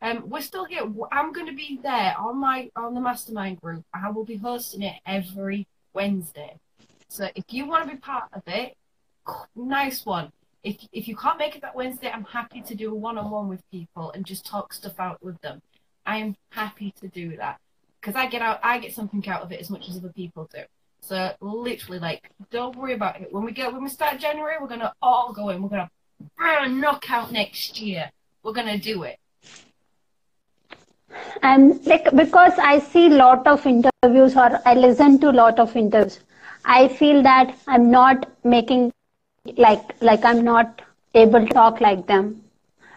Um, 0.03 0.29
we're 0.29 0.43
still 0.43 0.67
here. 0.67 0.83
I'm 1.11 1.33
going 1.33 1.47
to 1.47 1.55
be 1.55 1.81
there 1.83 2.15
on 2.19 2.39
my 2.39 2.71
on 2.77 2.95
the 2.95 3.01
mastermind 3.01 3.61
group. 3.61 3.85
I 3.95 4.11
will 4.11 4.25
be 4.25 4.37
hosting 4.37 4.83
it 4.83 4.97
every 5.07 5.67
Wednesday. 5.95 6.59
So 7.09 7.29
if 7.35 7.45
you 7.49 7.67
want 7.67 7.89
to 7.89 7.95
be 7.95 7.99
part 7.99 8.25
of 8.35 8.43
it, 8.47 8.77
nice 9.57 10.05
one. 10.05 10.31
If 10.63 10.77
if 10.93 11.09
you 11.09 11.17
can't 11.17 11.39
make 11.39 11.57
it 11.57 11.63
that 11.63 11.75
Wednesday, 11.75 12.11
I'm 12.11 12.25
happy 12.25 12.61
to 12.61 12.75
do 12.75 12.93
a 12.93 12.95
one 12.95 13.17
on 13.17 13.31
one 13.31 13.49
with 13.49 13.63
people 13.71 14.13
and 14.13 14.27
just 14.27 14.45
talk 14.45 14.75
stuff 14.75 15.01
out 15.01 15.23
with 15.25 15.41
them. 15.41 15.63
I 16.05 16.19
am 16.19 16.37
happy 16.51 16.93
to 17.01 17.09
do 17.09 17.37
that 17.39 17.61
because 18.01 18.15
I 18.15 18.27
get 18.27 18.43
out 18.43 18.61
I 18.63 18.79
get 18.79 18.95
something 18.95 19.27
out 19.27 19.43
of 19.43 19.53
it 19.53 19.61
as 19.61 19.71
much 19.71 19.89
as 19.89 19.97
other 19.97 20.13
people 20.13 20.49
do. 20.53 20.63
So 21.01 21.33
literally, 21.41 21.99
like, 21.99 22.31
don't 22.51 22.77
worry 22.77 22.93
about 22.93 23.23
it. 23.23 23.33
When 23.33 23.43
we 23.43 23.53
get 23.53 23.73
when 23.73 23.83
we 23.83 23.89
start 23.89 24.21
January, 24.21 24.57
we're 24.61 24.69
gonna 24.69 24.93
all 25.01 25.33
go 25.33 25.49
in. 25.49 25.63
We're 25.63 25.71
gonna 25.71 25.91
knockout 26.69 27.33
next 27.33 27.81
year. 27.81 28.11
We're 28.43 28.53
gonna 28.53 28.79
do 28.79 29.03
it. 29.05 29.19
And 31.43 31.85
like 31.87 32.05
because 32.15 32.53
I 32.59 32.79
see 32.79 33.09
lot 33.09 33.47
of 33.47 33.67
interviews 33.67 34.37
or 34.37 34.61
I 34.65 34.75
listen 34.75 35.19
to 35.21 35.31
lot 35.31 35.59
of 35.59 35.77
interviews, 35.77 36.21
I 36.65 36.89
feel 36.89 37.23
that 37.23 37.57
I'm 37.67 37.91
not 37.91 38.29
making 38.45 38.93
like 39.57 39.83
like 40.01 40.25
I'm 40.25 40.45
not 40.45 40.83
able 41.15 41.47
to 41.47 41.53
talk 41.53 41.81
like 41.81 42.07
them 42.07 42.43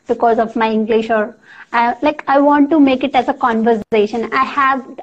because 0.08 0.40
of 0.40 0.56
my 0.56 0.70
English 0.70 1.10
or 1.10 1.36
I, 1.72 1.96
like 2.02 2.24
I 2.28 2.40
want 2.40 2.70
to 2.70 2.80
make 2.80 3.04
it 3.04 3.16
as 3.16 3.28
a 3.28 3.34
conversation. 3.34 4.30
I 4.34 4.44
have 4.44 5.00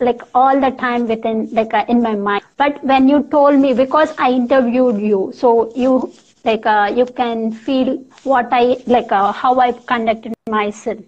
like 0.00 0.22
all 0.34 0.60
the 0.60 0.70
time 0.70 1.06
within 1.06 1.48
like 1.52 1.72
uh, 1.72 1.84
in 1.88 2.02
my 2.02 2.14
mind 2.14 2.42
but 2.56 2.82
when 2.84 3.08
you 3.08 3.22
told 3.30 3.58
me 3.60 3.72
because 3.72 4.12
i 4.18 4.30
interviewed 4.30 5.00
you 5.00 5.30
so 5.34 5.72
you 5.76 6.12
like 6.44 6.66
uh, 6.66 6.92
you 6.94 7.06
can 7.06 7.52
feel 7.52 7.96
what 8.24 8.48
i 8.52 8.76
like 8.86 9.10
uh, 9.12 9.32
how 9.32 9.58
i 9.60 9.72
conducted 9.72 10.34
myself. 10.50 11.00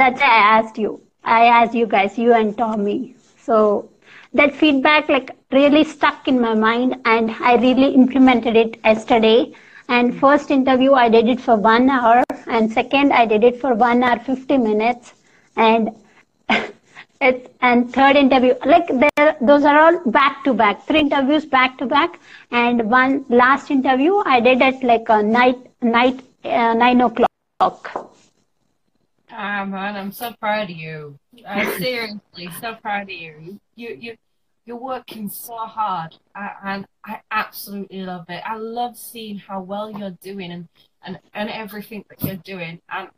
That's 0.00 0.20
i 0.20 0.36
asked 0.58 0.78
you. 0.78 1.00
I 1.24 1.44
asked 1.46 1.74
you 1.74 1.86
guys 1.86 2.18
you 2.18 2.32
and 2.34 2.56
tommy. 2.56 3.14
So 3.42 3.88
that 4.34 4.54
feedback 4.54 5.08
like 5.08 5.30
really 5.52 5.84
stuck 5.84 6.28
in 6.28 6.40
my 6.40 6.54
mind 6.54 6.96
and 7.04 7.30
i 7.40 7.54
really 7.56 7.94
implemented 7.94 8.56
it 8.56 8.78
yesterday. 8.84 9.52
And 9.88 10.18
first 10.20 10.50
interview 10.50 10.92
i 10.94 11.08
did 11.08 11.28
it 11.28 11.40
for 11.40 11.56
one 11.56 11.90
hour 11.90 12.22
and 12.46 12.72
second 12.72 13.12
i 13.12 13.24
did 13.26 13.44
it 13.44 13.60
for 13.60 13.74
one 13.74 14.02
hour 14.02 14.18
50 14.18 14.58
minutes. 14.58 15.14
And 15.56 15.90
it's 17.20 17.48
and 17.60 17.92
third 17.92 18.16
interview. 18.16 18.54
Like 18.64 18.88
there 18.88 19.36
those 19.40 19.64
are 19.64 19.78
all 19.78 20.10
back 20.10 20.44
to 20.44 20.54
back. 20.54 20.86
Three 20.86 21.00
interviews 21.00 21.44
back 21.44 21.76
to 21.78 21.86
back. 21.86 22.18
And 22.50 22.90
one 22.90 23.24
last 23.28 23.70
interview 23.70 24.16
i 24.24 24.40
did 24.40 24.62
at 24.62 24.82
like 24.82 25.08
a 25.08 25.22
night 25.22 25.58
night 25.82 26.20
uh, 26.44 26.74
nine 26.74 27.00
o'clock. 27.00 28.08
Ah 29.30 29.64
man 29.64 29.96
i'm 29.96 30.12
so 30.12 30.32
proud 30.40 30.70
of 30.70 30.76
you. 30.76 31.18
I'm 31.46 31.78
seriously 31.86 32.48
so 32.60 32.74
proud 32.82 33.02
of 33.02 33.10
you. 33.10 33.60
You 33.76 33.88
you, 33.88 33.96
you 34.00 34.16
you're 34.70 34.76
working 34.76 35.28
so 35.28 35.56
hard. 35.56 36.16
And 36.36 36.86
I 37.04 37.20
absolutely 37.30 38.02
love 38.02 38.26
it. 38.28 38.42
I 38.46 38.56
love 38.56 38.96
seeing 38.96 39.38
how 39.38 39.62
well 39.62 39.90
you're 39.90 40.16
doing 40.22 40.52
and, 40.52 40.68
and, 41.02 41.18
and 41.34 41.50
everything 41.50 42.04
that 42.08 42.22
you're 42.22 42.36
doing. 42.36 42.80
And 42.88 43.08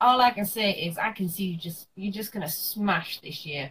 all 0.00 0.20
I 0.20 0.30
can 0.30 0.44
say 0.44 0.72
is 0.72 0.98
I 0.98 1.12
can 1.12 1.28
see 1.28 1.44
you 1.44 1.56
just 1.56 1.88
you're 1.94 2.12
just 2.12 2.32
gonna 2.32 2.48
smash 2.48 3.20
this 3.20 3.44
year. 3.44 3.70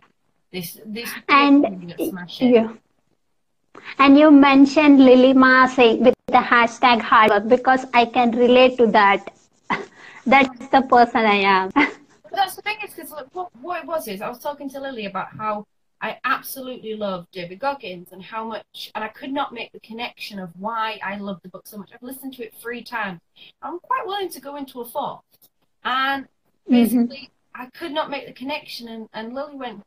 This 0.51 0.79
this 0.85 1.09
and 1.27 1.95
yeah. 2.39 2.73
And 3.97 4.17
you 4.17 4.31
mentioned 4.31 4.99
Lily 4.99 5.33
Ma 5.33 5.67
saying 5.67 6.03
with 6.03 6.15
the 6.27 6.43
hashtag 6.51 7.01
hard 7.01 7.31
work 7.31 7.47
because 7.47 7.85
I 7.93 8.05
can 8.05 8.31
relate 8.31 8.77
to 8.77 8.87
that. 8.87 9.33
That's 10.25 10.67
the 10.69 10.81
person 10.81 11.25
I 11.25 11.35
am. 11.35 11.71
that's 12.31 12.55
the 12.55 12.61
thing 12.61 12.77
is 12.83 12.93
because 12.93 13.11
what, 13.33 13.49
what 13.61 13.81
it 13.81 13.87
was 13.87 14.07
is 14.07 14.21
I 14.21 14.29
was 14.29 14.39
talking 14.39 14.69
to 14.69 14.79
Lily 14.79 15.07
about 15.07 15.29
how 15.35 15.65
I 16.01 16.17
absolutely 16.23 16.95
love 16.95 17.27
David 17.31 17.59
Goggins 17.59 18.11
and 18.11 18.23
how 18.23 18.45
much, 18.45 18.91
and 18.95 19.03
I 19.03 19.09
could 19.09 19.33
not 19.33 19.53
make 19.53 19.71
the 19.71 19.79
connection 19.79 20.39
of 20.39 20.49
why 20.57 20.99
I 21.03 21.17
love 21.17 21.41
the 21.41 21.49
book 21.49 21.67
so 21.67 21.77
much. 21.77 21.89
I've 21.93 22.03
listened 22.03 22.33
to 22.35 22.43
it 22.43 22.53
three 22.61 22.83
times. 22.83 23.19
I'm 23.61 23.79
quite 23.79 24.05
willing 24.05 24.29
to 24.29 24.39
go 24.39 24.55
into 24.55 24.81
a 24.81 24.85
fourth. 24.85 25.21
And 25.83 26.23
mm-hmm. 26.23 26.73
basically, 26.73 27.29
mm-hmm. 27.55 27.61
I 27.61 27.65
could 27.77 27.91
not 27.91 28.09
make 28.09 28.27
the 28.27 28.33
connection. 28.33 28.87
And, 28.87 29.09
and 29.13 29.33
Lily 29.33 29.55
went, 29.55 29.83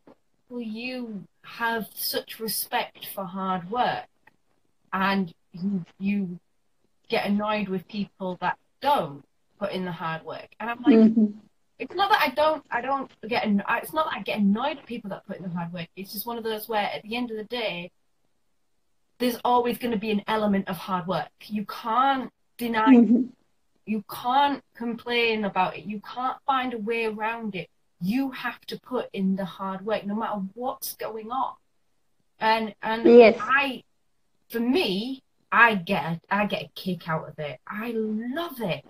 Well, 0.48 0.60
you 0.60 1.24
have 1.42 1.86
such 1.94 2.40
respect 2.40 3.06
for 3.14 3.24
hard 3.24 3.70
work. 3.70 4.04
And 4.92 5.32
you, 5.52 5.84
you 5.98 6.38
get 7.08 7.26
annoyed 7.26 7.68
with 7.68 7.88
people 7.88 8.36
that 8.40 8.58
don't 8.80 9.24
put 9.58 9.72
in 9.72 9.84
the 9.84 9.92
hard 9.92 10.24
work. 10.24 10.48
And 10.60 10.70
I'm 10.70 10.82
like, 10.82 10.94
mm-hmm. 10.94 11.38
It's 11.78 11.94
not 11.96 12.10
that 12.10 12.20
I 12.20 12.32
don't, 12.32 12.64
I 12.70 12.80
don't 12.80 13.10
get, 13.28 13.42
it's 13.44 13.92
not 13.92 14.04
that 14.04 14.16
I 14.16 14.22
get 14.22 14.38
annoyed 14.38 14.78
at 14.78 14.86
people 14.86 15.10
that 15.10 15.26
put 15.26 15.38
in 15.38 15.42
the 15.42 15.48
hard 15.48 15.72
work. 15.72 15.88
It's 15.96 16.12
just 16.12 16.26
one 16.26 16.38
of 16.38 16.44
those 16.44 16.68
where 16.68 16.84
at 16.84 17.02
the 17.02 17.16
end 17.16 17.32
of 17.32 17.36
the 17.36 17.44
day, 17.44 17.90
there's 19.18 19.36
always 19.44 19.78
going 19.78 19.90
to 19.90 19.98
be 19.98 20.12
an 20.12 20.22
element 20.28 20.68
of 20.68 20.76
hard 20.76 21.08
work. 21.08 21.28
You 21.46 21.64
can't 21.64 22.30
deny 22.56 22.94
mm-hmm 22.94 23.22
you 23.86 24.04
can't 24.10 24.62
complain 24.74 25.44
about 25.44 25.76
it. 25.76 25.84
You 25.84 26.00
can't 26.00 26.36
find 26.46 26.74
a 26.74 26.78
way 26.78 27.06
around 27.06 27.54
it. 27.54 27.68
You 28.00 28.30
have 28.30 28.60
to 28.66 28.80
put 28.80 29.08
in 29.12 29.36
the 29.36 29.44
hard 29.44 29.84
work, 29.84 30.04
no 30.04 30.14
matter 30.14 30.40
what's 30.54 30.94
going 30.96 31.30
on. 31.30 31.54
And 32.40 32.74
and 32.82 33.04
yes. 33.04 33.36
I, 33.40 33.84
for 34.48 34.60
me, 34.60 35.22
I 35.50 35.76
get 35.76 36.04
a, 36.04 36.20
I 36.30 36.46
get 36.46 36.62
a 36.62 36.70
kick 36.74 37.08
out 37.08 37.28
of 37.28 37.38
it. 37.38 37.60
I 37.66 37.92
love 37.94 38.60
it. 38.60 38.84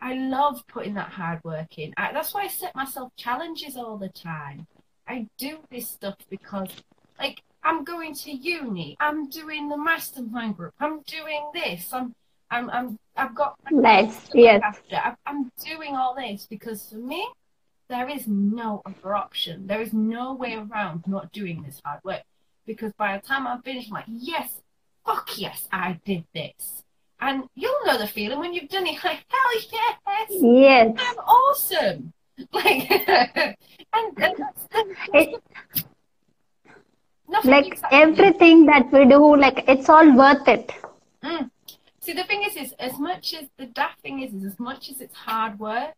I 0.00 0.14
love 0.14 0.64
putting 0.66 0.94
that 0.94 1.10
hard 1.10 1.42
work 1.44 1.78
in. 1.78 1.94
I, 1.96 2.12
that's 2.12 2.34
why 2.34 2.42
I 2.42 2.48
set 2.48 2.74
myself 2.74 3.12
challenges 3.16 3.76
all 3.76 3.96
the 3.96 4.08
time. 4.08 4.66
I 5.06 5.28
do 5.38 5.58
this 5.70 5.88
stuff 5.88 6.16
because, 6.30 6.70
like, 7.18 7.42
I'm 7.64 7.84
going 7.84 8.14
to 8.14 8.32
uni. 8.32 8.96
I'm 8.98 9.28
doing 9.28 9.68
the 9.68 9.76
mastermind 9.76 10.56
group. 10.56 10.74
I'm 10.80 11.02
doing 11.02 11.50
this. 11.54 11.88
I'm 11.92 12.14
I'm, 12.52 12.68
I'm, 12.68 12.98
I've 13.16 13.34
got. 13.34 13.56
less. 13.70 14.30
Yes. 14.34 14.62
After. 14.64 15.16
I'm 15.26 15.50
doing 15.64 15.94
all 15.96 16.14
this 16.14 16.46
because 16.48 16.88
for 16.90 16.96
me, 16.96 17.28
there 17.88 18.08
is 18.08 18.26
no 18.26 18.82
other 18.86 19.14
option. 19.14 19.66
There 19.66 19.80
is 19.80 19.92
no 19.92 20.34
way 20.34 20.54
around 20.54 21.04
not 21.06 21.32
doing 21.32 21.62
this 21.62 21.80
hard 21.84 22.00
work. 22.04 22.22
Because 22.66 22.92
by 22.92 23.16
the 23.16 23.26
time 23.26 23.46
I'm 23.46 23.60
finished, 23.62 23.88
I'm 23.88 23.94
like, 23.94 24.04
yes, 24.08 24.62
fuck 25.04 25.36
yes, 25.36 25.68
I 25.72 26.00
did 26.04 26.24
this. 26.32 26.84
And 27.20 27.44
you'll 27.54 27.84
know 27.84 27.98
the 27.98 28.06
feeling 28.06 28.38
when 28.38 28.52
you've 28.52 28.68
done 28.68 28.86
it. 28.86 28.98
Like, 29.04 29.24
hell 29.28 29.54
yes, 29.70 30.28
yes, 30.30 30.96
I'm 30.98 31.18
awesome. 31.18 32.12
Like, 32.52 32.90
and, 32.90 33.54
and 33.92 34.16
that's, 34.16 34.66
it, 35.12 35.42
like 37.44 37.78
everything 37.92 38.66
that 38.66 38.90
we 38.92 39.04
do, 39.04 39.36
like 39.36 39.64
it's 39.68 39.88
all 39.88 40.16
worth 40.16 40.48
it. 40.48 40.72
Mm. 41.22 41.50
See, 42.02 42.14
the 42.14 42.24
thing 42.24 42.42
is, 42.42 42.56
is 42.56 42.74
as 42.80 42.98
much 42.98 43.32
as 43.32 43.48
the 43.58 43.66
daft 43.66 44.00
thing 44.00 44.22
is, 44.22 44.34
is 44.34 44.44
as 44.44 44.58
much 44.58 44.90
as 44.90 45.00
it's 45.00 45.14
hard 45.14 45.60
work, 45.60 45.94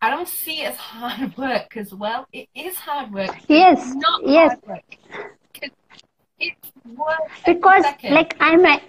I 0.00 0.08
don't 0.08 0.26
see 0.26 0.62
it 0.62 0.70
as 0.70 0.76
hard 0.92 1.36
work 1.36 1.76
as 1.76 1.92
well. 1.92 2.26
It 2.32 2.48
is 2.54 2.76
hard 2.76 3.12
work. 3.12 3.36
Yes. 3.46 3.94
not 3.94 4.22
yes. 4.26 4.56
hard 4.66 4.66
work. 4.66 5.70
It's 6.38 6.72
work 6.84 7.30
because, 7.44 7.84
like, 8.04 8.36
I'm 8.40 8.64
a, 8.64 8.80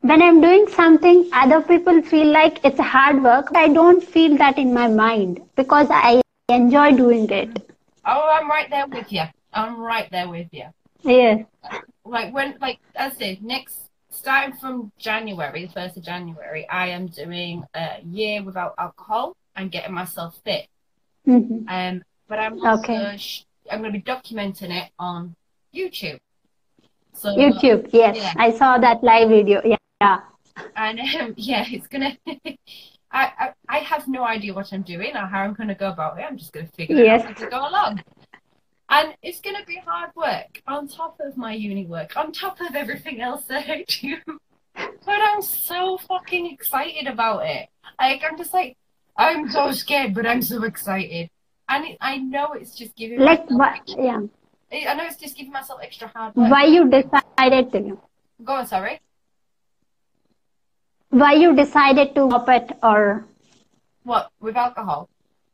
when 0.00 0.22
I'm 0.22 0.40
doing 0.40 0.66
something, 0.68 1.28
other 1.32 1.60
people 1.60 2.00
feel 2.02 2.26
like 2.26 2.64
it's 2.64 2.80
hard 2.80 3.22
work. 3.22 3.48
I 3.54 3.68
don't 3.68 4.02
feel 4.02 4.36
that 4.38 4.56
in 4.56 4.72
my 4.72 4.86
mind 4.86 5.40
because 5.56 5.88
I 5.90 6.20
enjoy 6.48 6.96
doing 6.96 7.28
it. 7.30 7.70
Oh, 8.04 8.28
I'm 8.28 8.48
right 8.48 8.68
there 8.70 8.86
with 8.86 9.12
you. 9.12 9.22
I'm 9.52 9.80
right 9.80 10.08
there 10.10 10.28
with 10.28 10.48
you. 10.52 10.64
Yes 11.02 11.44
like 12.04 12.32
when 12.32 12.56
like 12.60 12.78
as 12.94 13.12
I 13.14 13.16
said, 13.16 13.42
next 13.42 13.90
starting 14.10 14.56
from 14.56 14.92
January, 14.98 15.66
the 15.66 15.72
first 15.72 15.96
of 15.96 16.02
January, 16.02 16.68
I 16.68 16.88
am 16.88 17.08
doing 17.08 17.64
a 17.74 18.00
year 18.04 18.42
without 18.42 18.74
alcohol 18.78 19.36
and 19.56 19.70
getting 19.70 19.94
myself 19.94 20.38
fit. 20.44 20.66
Mm-hmm. 21.26 21.68
Um, 21.68 22.02
but 22.28 22.38
I'm 22.38 22.64
also 22.64 22.82
okay. 22.82 23.16
sh- 23.16 23.44
I'm 23.70 23.80
going 23.80 23.92
to 23.92 23.98
be 23.98 24.02
documenting 24.02 24.70
it 24.70 24.90
on 24.98 25.34
YouTube. 25.74 26.18
So 27.14 27.28
YouTube, 27.28 27.90
yes, 27.92 28.16
yeah. 28.16 28.34
I 28.36 28.50
saw 28.50 28.78
that 28.78 29.02
live 29.02 29.28
video. 29.28 29.62
Yeah, 29.64 30.20
and 30.76 31.00
um, 31.00 31.34
yeah, 31.36 31.64
it's 31.68 31.86
gonna. 31.86 32.16
I, 32.26 33.30
I 33.38 33.52
I 33.68 33.78
have 33.78 34.08
no 34.08 34.24
idea 34.24 34.52
what 34.52 34.72
I'm 34.72 34.82
doing 34.82 35.14
or 35.14 35.26
how 35.26 35.42
I'm 35.42 35.54
going 35.54 35.68
to 35.68 35.76
go 35.76 35.90
about 35.90 36.18
it. 36.18 36.24
I'm 36.28 36.36
just 36.36 36.52
going 36.52 36.66
to 36.66 36.72
figure 36.72 36.96
yes. 36.96 37.22
it 37.22 37.28
out 37.28 37.36
as 37.36 37.42
I 37.44 37.50
go 37.50 37.68
along. 37.68 38.02
And 38.90 39.14
it's 39.22 39.40
going 39.40 39.56
to 39.56 39.64
be 39.64 39.76
hard 39.84 40.10
work 40.14 40.60
on 40.66 40.88
top 40.88 41.18
of 41.20 41.36
my 41.36 41.52
uni 41.54 41.86
work, 41.86 42.16
on 42.16 42.32
top 42.32 42.60
of 42.60 42.74
everything 42.74 43.20
else 43.20 43.44
that 43.46 43.68
I 43.68 43.84
do. 43.88 44.16
but 44.74 45.18
I'm 45.22 45.40
so 45.42 45.98
fucking 45.98 46.52
excited 46.52 47.06
about 47.06 47.46
it. 47.46 47.68
Like, 47.98 48.22
I'm 48.28 48.36
just 48.36 48.52
like, 48.52 48.76
I'm 49.16 49.48
so 49.48 49.72
scared, 49.72 50.14
but 50.14 50.26
I'm 50.26 50.42
so 50.42 50.62
excited. 50.64 51.30
And 51.68 51.86
it, 51.86 51.98
I 52.00 52.18
know 52.18 52.52
it's 52.52 52.74
just 52.74 52.94
giving 52.94 53.20
like 53.20 53.48
what? 53.50 53.80
Yeah. 53.96 54.20
I 54.72 54.94
know 54.94 55.04
it's 55.04 55.16
just 55.16 55.36
giving 55.36 55.52
myself 55.52 55.80
extra 55.82 56.08
hard 56.08 56.34
work. 56.36 56.50
Why 56.50 56.64
you 56.64 56.90
decided 56.90 57.72
to? 57.72 57.98
Go 58.44 58.52
on, 58.54 58.66
sorry. 58.66 59.00
why 61.10 61.32
you 61.34 61.54
decided 61.54 62.14
to 62.16 62.28
stop 62.28 62.48
it 62.48 62.76
or 62.82 63.24
What 64.02 64.30
with 64.40 64.56
alcohol? 64.56 65.08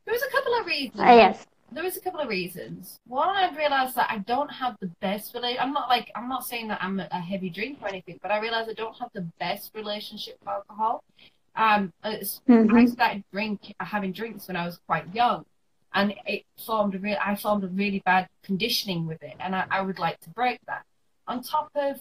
There 0.05 0.13
was 0.13 0.23
a 0.23 0.31
couple 0.31 0.53
of 0.59 0.65
reasons. 0.65 0.99
uh, 0.99 1.03
yes. 1.05 1.45
There 1.71 1.83
was 1.83 1.97
a 1.97 2.01
couple 2.01 2.19
of 2.19 2.27
reasons. 2.27 2.99
One, 3.07 3.29
I've 3.29 3.55
realized 3.55 3.95
that 3.95 4.09
I 4.09 4.17
don't 4.19 4.49
have 4.49 4.75
the 4.81 4.87
best 4.99 5.33
relationship. 5.33 5.63
I'm 5.63 5.73
not 5.73 5.87
like 5.89 6.11
I'm 6.15 6.27
not 6.27 6.45
saying 6.45 6.67
that 6.67 6.83
I'm 6.83 6.99
a 6.99 7.19
heavy 7.19 7.49
drinker 7.49 7.85
or 7.85 7.87
anything, 7.87 8.19
but 8.21 8.31
I 8.31 8.39
realized 8.39 8.69
I 8.69 8.73
don't 8.73 8.97
have 8.97 9.09
the 9.13 9.25
best 9.39 9.71
relationship 9.73 10.37
with 10.39 10.49
alcohol. 10.49 11.03
Um, 11.55 11.91
it's, 12.03 12.41
I 12.47 12.85
started 12.85 13.23
drink 13.31 13.73
having 13.79 14.11
drinks 14.11 14.47
when 14.47 14.55
I 14.57 14.65
was 14.65 14.79
quite 14.87 15.13
young, 15.13 15.45
and 15.93 16.13
it 16.25 16.43
formed 16.65 16.95
a 16.95 16.99
real. 16.99 17.17
I 17.23 17.35
formed 17.35 17.63
a 17.63 17.67
really 17.67 18.01
bad 18.05 18.27
conditioning 18.43 19.07
with 19.07 19.21
it, 19.23 19.35
and 19.39 19.55
I, 19.55 19.65
I 19.69 19.81
would 19.81 19.99
like 19.99 20.19
to 20.21 20.29
break 20.29 20.59
that. 20.67 20.83
On 21.27 21.41
top 21.41 21.69
of, 21.75 21.99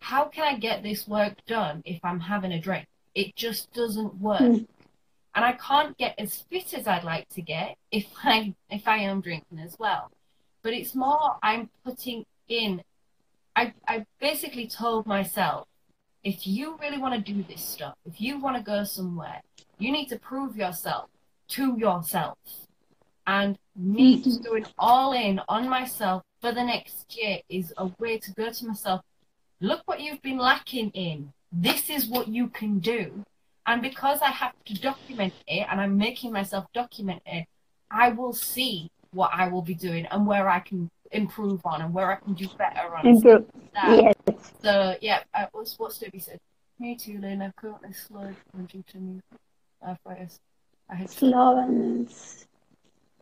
how 0.00 0.24
can 0.24 0.44
I 0.44 0.58
get 0.58 0.82
this 0.82 1.06
work 1.06 1.34
done 1.46 1.82
if 1.84 2.00
I'm 2.04 2.20
having 2.20 2.52
a 2.52 2.60
drink? 2.60 2.86
It 3.14 3.36
just 3.36 3.72
doesn't 3.72 4.20
work 4.20 4.40
Mm. 4.40 4.66
And 5.34 5.44
I 5.44 5.52
can't 5.52 5.96
get 5.96 6.14
as 6.18 6.44
fit 6.50 6.74
as 6.74 6.86
I'd 6.86 7.04
like 7.04 7.28
to 7.30 7.42
get 7.42 7.76
if 7.90 8.06
I 8.24 8.54
if 8.70 8.86
I 8.86 8.98
am 8.98 9.20
drinking 9.20 9.58
as 9.58 9.78
well. 9.78 10.10
But 10.62 10.72
it's 10.74 10.94
more 10.94 11.36
I'm 11.42 11.70
putting 11.84 12.24
in. 12.48 12.82
I 13.56 13.72
I 13.86 14.06
basically 14.20 14.66
told 14.66 15.06
myself, 15.06 15.66
if 16.22 16.46
you 16.46 16.76
really 16.80 16.98
want 16.98 17.14
to 17.14 17.32
do 17.32 17.42
this 17.42 17.64
stuff, 17.64 17.94
if 18.04 18.20
you 18.20 18.38
want 18.38 18.56
to 18.56 18.62
go 18.62 18.84
somewhere, 18.84 19.40
you 19.78 19.90
need 19.92 20.06
to 20.08 20.18
prove 20.18 20.56
yourself 20.56 21.08
to 21.48 21.76
yourself, 21.76 22.38
and 23.26 23.58
me 23.76 24.18
Mhm. 24.18 24.24
just 24.24 24.42
going 24.44 24.66
all 24.78 25.12
in 25.12 25.40
on 25.48 25.68
myself 25.68 26.22
for 26.40 26.52
the 26.52 26.64
next 26.64 27.16
year 27.16 27.40
is 27.48 27.72
a 27.76 27.86
way 27.98 28.18
to 28.18 28.32
go 28.32 28.50
to 28.50 28.66
myself. 28.66 29.00
Look 29.60 29.82
what 29.86 30.00
you've 30.00 30.22
been 30.22 30.38
lacking 30.38 30.90
in. 30.90 31.32
This 31.52 31.90
is 31.90 32.06
what 32.08 32.28
you 32.28 32.48
can 32.48 32.78
do. 32.80 33.24
And 33.66 33.80
because 33.80 34.20
I 34.22 34.30
have 34.30 34.52
to 34.66 34.74
document 34.74 35.32
it 35.46 35.66
and 35.70 35.80
I'm 35.80 35.96
making 35.96 36.32
myself 36.32 36.66
document 36.74 37.22
it, 37.26 37.46
I 37.90 38.10
will 38.10 38.32
see 38.32 38.90
what 39.12 39.30
I 39.32 39.48
will 39.48 39.62
be 39.62 39.74
doing 39.74 40.06
and 40.06 40.26
where 40.26 40.48
I 40.48 40.60
can 40.60 40.90
improve 41.12 41.60
on 41.64 41.82
and 41.82 41.92
where 41.94 42.10
I 42.10 42.16
can 42.16 42.34
do 42.34 42.48
better 42.58 42.94
on. 42.96 43.06
and 43.06 43.16
Improve. 43.16 43.46
that. 43.74 44.14
Yes. 44.26 44.52
So 44.62 44.96
yeah, 45.00 45.20
uh, 45.34 45.46
what's 45.52 45.78
what 45.78 45.92
Toby 45.98 46.18
said. 46.18 46.38
Me 46.78 46.96
too, 46.96 47.18
Lynn. 47.20 47.42
I'm 47.42 47.52
currently 47.56 47.92
slow 47.92 48.30
due 48.66 48.82
to 48.92 48.98
new 48.98 49.20
arthritis. 49.86 50.40
I 50.88 50.96
had 50.96 51.10
Slow 51.10 51.58
and 51.58 52.12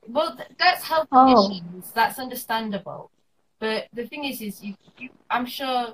well, 0.09 0.35
th- 0.37 0.49
that's 0.59 0.83
health 0.85 1.09
Oh. 1.13 1.49
conditions. 1.49 1.93
That's 1.93 2.19
understandable. 2.19 3.11
But 3.59 3.89
the 3.93 4.07
thing 4.07 4.25
is, 4.25 4.41
is 4.41 4.63
you, 4.63 4.75
you 4.99 5.11
I'm 5.29 5.45
sure 5.45 5.93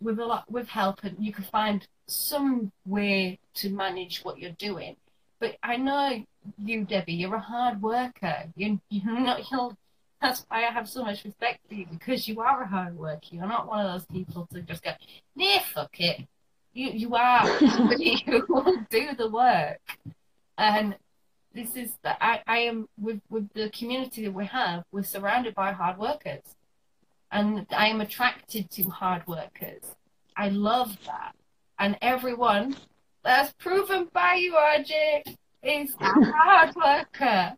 with 0.00 0.18
a 0.18 0.24
lot 0.26 0.50
with 0.50 0.68
help, 0.68 1.02
and 1.04 1.16
you 1.18 1.32
can 1.32 1.44
find 1.44 1.86
some 2.08 2.72
way 2.86 3.38
to 3.54 3.70
manage 3.70 4.20
what 4.22 4.38
you're 4.38 4.50
doing. 4.52 4.96
But 5.40 5.56
I 5.62 5.76
know 5.76 6.24
you, 6.64 6.84
Debbie. 6.84 7.14
You're 7.14 7.36
a 7.36 7.40
hard 7.40 7.80
worker. 7.80 8.44
You, 8.56 8.80
you're 8.90 9.20
not. 9.20 9.50
You're, 9.50 9.76
that's 10.20 10.44
why 10.48 10.64
I 10.64 10.72
have 10.72 10.88
so 10.88 11.04
much 11.04 11.24
respect 11.24 11.60
for 11.68 11.74
you 11.74 11.86
because 11.90 12.26
you 12.26 12.40
are 12.40 12.62
a 12.62 12.66
hard 12.66 12.98
worker. 12.98 13.28
You're 13.30 13.46
not 13.46 13.68
one 13.68 13.86
of 13.86 13.92
those 13.92 14.06
people 14.06 14.48
to 14.52 14.62
just 14.62 14.82
go, 14.82 14.90
nah, 15.36 15.60
fuck 15.60 16.00
it. 16.00 16.26
You 16.72 16.90
you 16.90 17.14
are. 17.14 17.46
somebody 17.58 18.22
who 18.26 18.44
will 18.48 18.76
do 18.90 19.14
the 19.16 19.30
work. 19.30 19.78
And 20.56 20.96
this 21.54 21.74
is 21.76 21.92
that 22.02 22.18
I, 22.20 22.40
I 22.46 22.58
am 22.60 22.88
with 23.00 23.20
with 23.28 23.52
the 23.52 23.70
community 23.70 24.24
that 24.24 24.32
we 24.32 24.46
have 24.46 24.84
we're 24.92 25.02
surrounded 25.02 25.54
by 25.54 25.72
hard 25.72 25.98
workers 25.98 26.42
and 27.32 27.66
i 27.70 27.88
am 27.88 28.00
attracted 28.00 28.70
to 28.70 28.84
hard 28.84 29.26
workers 29.26 29.82
i 30.36 30.48
love 30.48 30.96
that 31.06 31.34
and 31.78 31.96
everyone 32.02 32.76
that's 33.24 33.52
proven 33.54 34.08
by 34.12 34.34
you 34.34 34.54
rj 34.54 35.36
is 35.62 35.94
a 36.00 36.32
hard 36.32 36.74
worker 36.76 37.56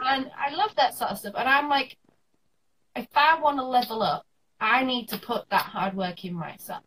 and 0.00 0.30
i 0.36 0.54
love 0.54 0.74
that 0.76 0.94
sort 0.94 1.10
of 1.10 1.18
stuff 1.18 1.34
and 1.36 1.48
i'm 1.48 1.68
like 1.68 1.96
if 2.96 3.06
i 3.14 3.38
want 3.40 3.58
to 3.58 3.64
level 3.64 4.02
up 4.02 4.24
i 4.60 4.84
need 4.84 5.08
to 5.08 5.18
put 5.18 5.48
that 5.50 5.62
hard 5.62 5.94
work 5.94 6.24
in 6.24 6.34
myself 6.34 6.82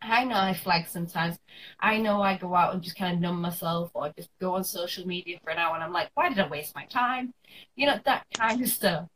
I 0.00 0.24
know 0.24 0.36
I 0.36 0.54
flag 0.54 0.86
sometimes. 0.88 1.38
I 1.80 1.98
know 1.98 2.22
I 2.22 2.36
go 2.36 2.54
out 2.54 2.74
and 2.74 2.82
just 2.82 2.96
kind 2.96 3.14
of 3.14 3.20
numb 3.20 3.40
myself 3.40 3.90
or 3.94 4.12
just 4.16 4.30
go 4.40 4.54
on 4.54 4.64
social 4.64 5.06
media 5.06 5.38
for 5.42 5.50
an 5.50 5.58
hour 5.58 5.74
and 5.74 5.82
I'm 5.82 5.92
like, 5.92 6.10
why 6.14 6.28
did 6.28 6.38
I 6.38 6.48
waste 6.48 6.74
my 6.74 6.84
time? 6.86 7.34
You 7.74 7.86
know, 7.86 7.98
that 8.04 8.24
kind 8.34 8.62
of 8.62 8.68
stuff. 8.68 9.08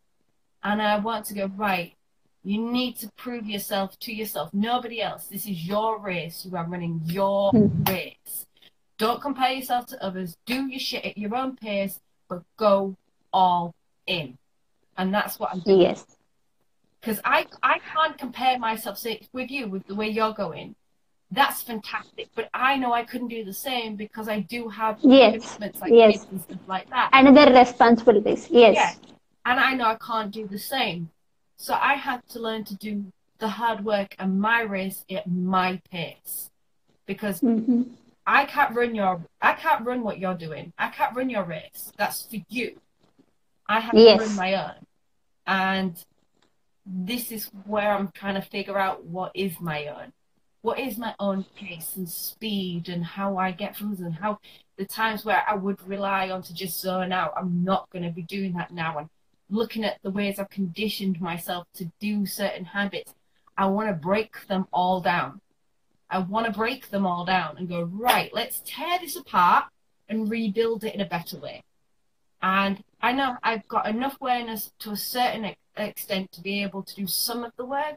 And 0.64 0.82
I 0.82 0.98
want 0.98 1.26
to 1.26 1.34
go, 1.34 1.46
right, 1.56 1.94
you 2.44 2.60
need 2.60 2.96
to 2.96 3.10
prove 3.16 3.46
yourself 3.46 3.98
to 4.00 4.12
yourself, 4.12 4.50
nobody 4.52 5.00
else. 5.00 5.26
This 5.26 5.46
is 5.46 5.66
your 5.66 5.98
race. 5.98 6.44
You 6.44 6.56
are 6.56 6.66
running 6.66 7.00
your 7.04 7.52
Mhm. 7.52 7.88
race. 7.88 8.46
Don't 8.98 9.20
compare 9.20 9.52
yourself 9.52 9.86
to 9.86 10.02
others. 10.04 10.36
Do 10.46 10.66
your 10.66 10.80
shit 10.80 11.04
at 11.04 11.18
your 11.18 11.34
own 11.34 11.56
pace, 11.56 12.00
but 12.28 12.42
go 12.56 12.96
all 13.32 13.74
in. 14.06 14.38
And 14.96 15.12
that's 15.14 15.38
what 15.38 15.50
I'm 15.52 15.60
doing 15.60 15.80
yes. 15.80 16.04
because 17.00 17.20
I 17.24 17.46
I 17.62 17.78
can't 17.78 18.18
compare 18.18 18.58
myself 18.58 18.98
say 18.98 19.22
with 19.32 19.50
you 19.50 19.68
with 19.68 19.86
the 19.86 19.94
way 19.94 20.08
you're 20.08 20.34
going. 20.34 20.74
That's 21.30 21.62
fantastic, 21.62 22.28
but 22.34 22.50
I 22.52 22.76
know 22.76 22.92
I 22.92 23.04
couldn't 23.04 23.28
do 23.28 23.42
the 23.42 23.54
same 23.54 23.96
because 23.96 24.28
I 24.28 24.40
do 24.40 24.68
have 24.68 24.98
Yes, 25.00 25.32
commitments 25.54 25.80
like 25.80 25.92
yes. 25.92 26.26
and 26.30 26.40
stuff 26.42 26.58
like 26.68 26.90
that. 26.90 27.08
Another 27.14 27.50
responsibilities. 27.54 28.48
Yes. 28.50 28.74
Yeah. 28.74 28.92
and 29.46 29.58
I 29.58 29.72
know 29.74 29.86
I 29.86 29.96
can't 29.96 30.30
do 30.30 30.46
the 30.46 30.58
same, 30.58 31.10
so 31.62 31.74
I 31.74 31.94
have 31.94 32.26
to 32.30 32.40
learn 32.40 32.64
to 32.64 32.76
do 32.76 33.12
the 33.38 33.48
hard 33.48 33.84
work 33.84 34.16
and 34.18 34.40
my 34.40 34.62
race 34.62 35.04
at 35.10 35.30
my 35.30 35.80
pace 35.92 36.50
because 37.06 37.42
hmm 37.42 37.82
I 38.26 38.46
can't 38.46 38.74
run 38.76 38.94
your 38.96 39.24
I 39.40 39.54
can't 39.54 39.86
run 39.86 40.02
what 40.02 40.18
you're 40.18 40.34
doing. 40.34 40.72
I 40.78 40.88
can't 40.90 41.16
run 41.16 41.30
your 41.30 41.44
race. 41.44 41.92
That's 41.98 42.26
for 42.26 42.38
you. 42.48 42.80
I 43.68 43.80
have 43.80 43.98
Yes. 43.98 44.18
to 44.18 44.20
run 44.20 44.34
my 44.36 44.54
own. 44.54 44.86
And 45.46 45.96
this 46.86 47.32
is 47.32 47.50
where 47.66 47.92
I'm 47.92 48.10
trying 48.14 48.34
to 48.36 48.42
figure 48.42 48.78
out 48.78 49.04
what 49.04 49.32
is 49.34 49.60
my 49.60 49.86
own. 49.86 50.12
What 50.62 50.80
is 50.80 50.98
my 50.98 51.14
own 51.20 51.46
pace 51.56 51.96
and 51.96 52.08
speed 52.08 52.88
and 52.90 53.04
how 53.04 53.38
I 53.38 53.52
get 53.52 53.76
through 53.76 53.96
and 54.00 54.14
how 54.14 54.40
the 54.78 54.86
times 54.86 55.24
where 55.24 55.44
I 55.48 55.54
would 55.56 55.86
rely 55.88 56.30
on 56.30 56.42
to 56.44 56.54
just 56.54 56.80
zone 56.80 57.12
out, 57.12 57.34
I'm 57.36 57.64
not 57.64 57.90
going 57.90 58.04
to 58.04 58.10
be 58.10 58.22
doing 58.22 58.54
that 58.54 58.72
now. 58.72 58.98
And 58.98 59.08
looking 59.52 59.84
at 59.84 60.02
the 60.02 60.10
ways 60.10 60.38
I've 60.38 60.50
conditioned 60.50 61.20
myself 61.20 61.66
to 61.74 61.90
do 62.00 62.26
certain 62.26 62.64
habits, 62.64 63.14
I 63.56 63.66
want 63.66 63.88
to 63.88 63.94
break 63.94 64.46
them 64.48 64.66
all 64.72 65.00
down. 65.00 65.40
I 66.10 66.18
want 66.18 66.46
to 66.46 66.52
break 66.52 66.90
them 66.90 67.06
all 67.06 67.24
down 67.24 67.56
and 67.58 67.68
go, 67.68 67.82
right, 67.82 68.30
let's 68.34 68.62
tear 68.64 68.98
this 68.98 69.16
apart 69.16 69.64
and 70.08 70.30
rebuild 70.30 70.84
it 70.84 70.94
in 70.94 71.00
a 71.00 71.08
better 71.08 71.38
way. 71.38 71.62
And 72.42 72.82
I 73.00 73.12
know 73.12 73.36
I've 73.42 73.66
got 73.68 73.86
enough 73.86 74.16
awareness 74.20 74.72
to 74.80 74.90
a 74.90 74.96
certain 74.96 75.54
extent 75.76 76.32
to 76.32 76.40
be 76.40 76.62
able 76.62 76.82
to 76.82 76.94
do 76.94 77.06
some 77.06 77.44
of 77.44 77.52
the 77.56 77.64
work, 77.64 77.96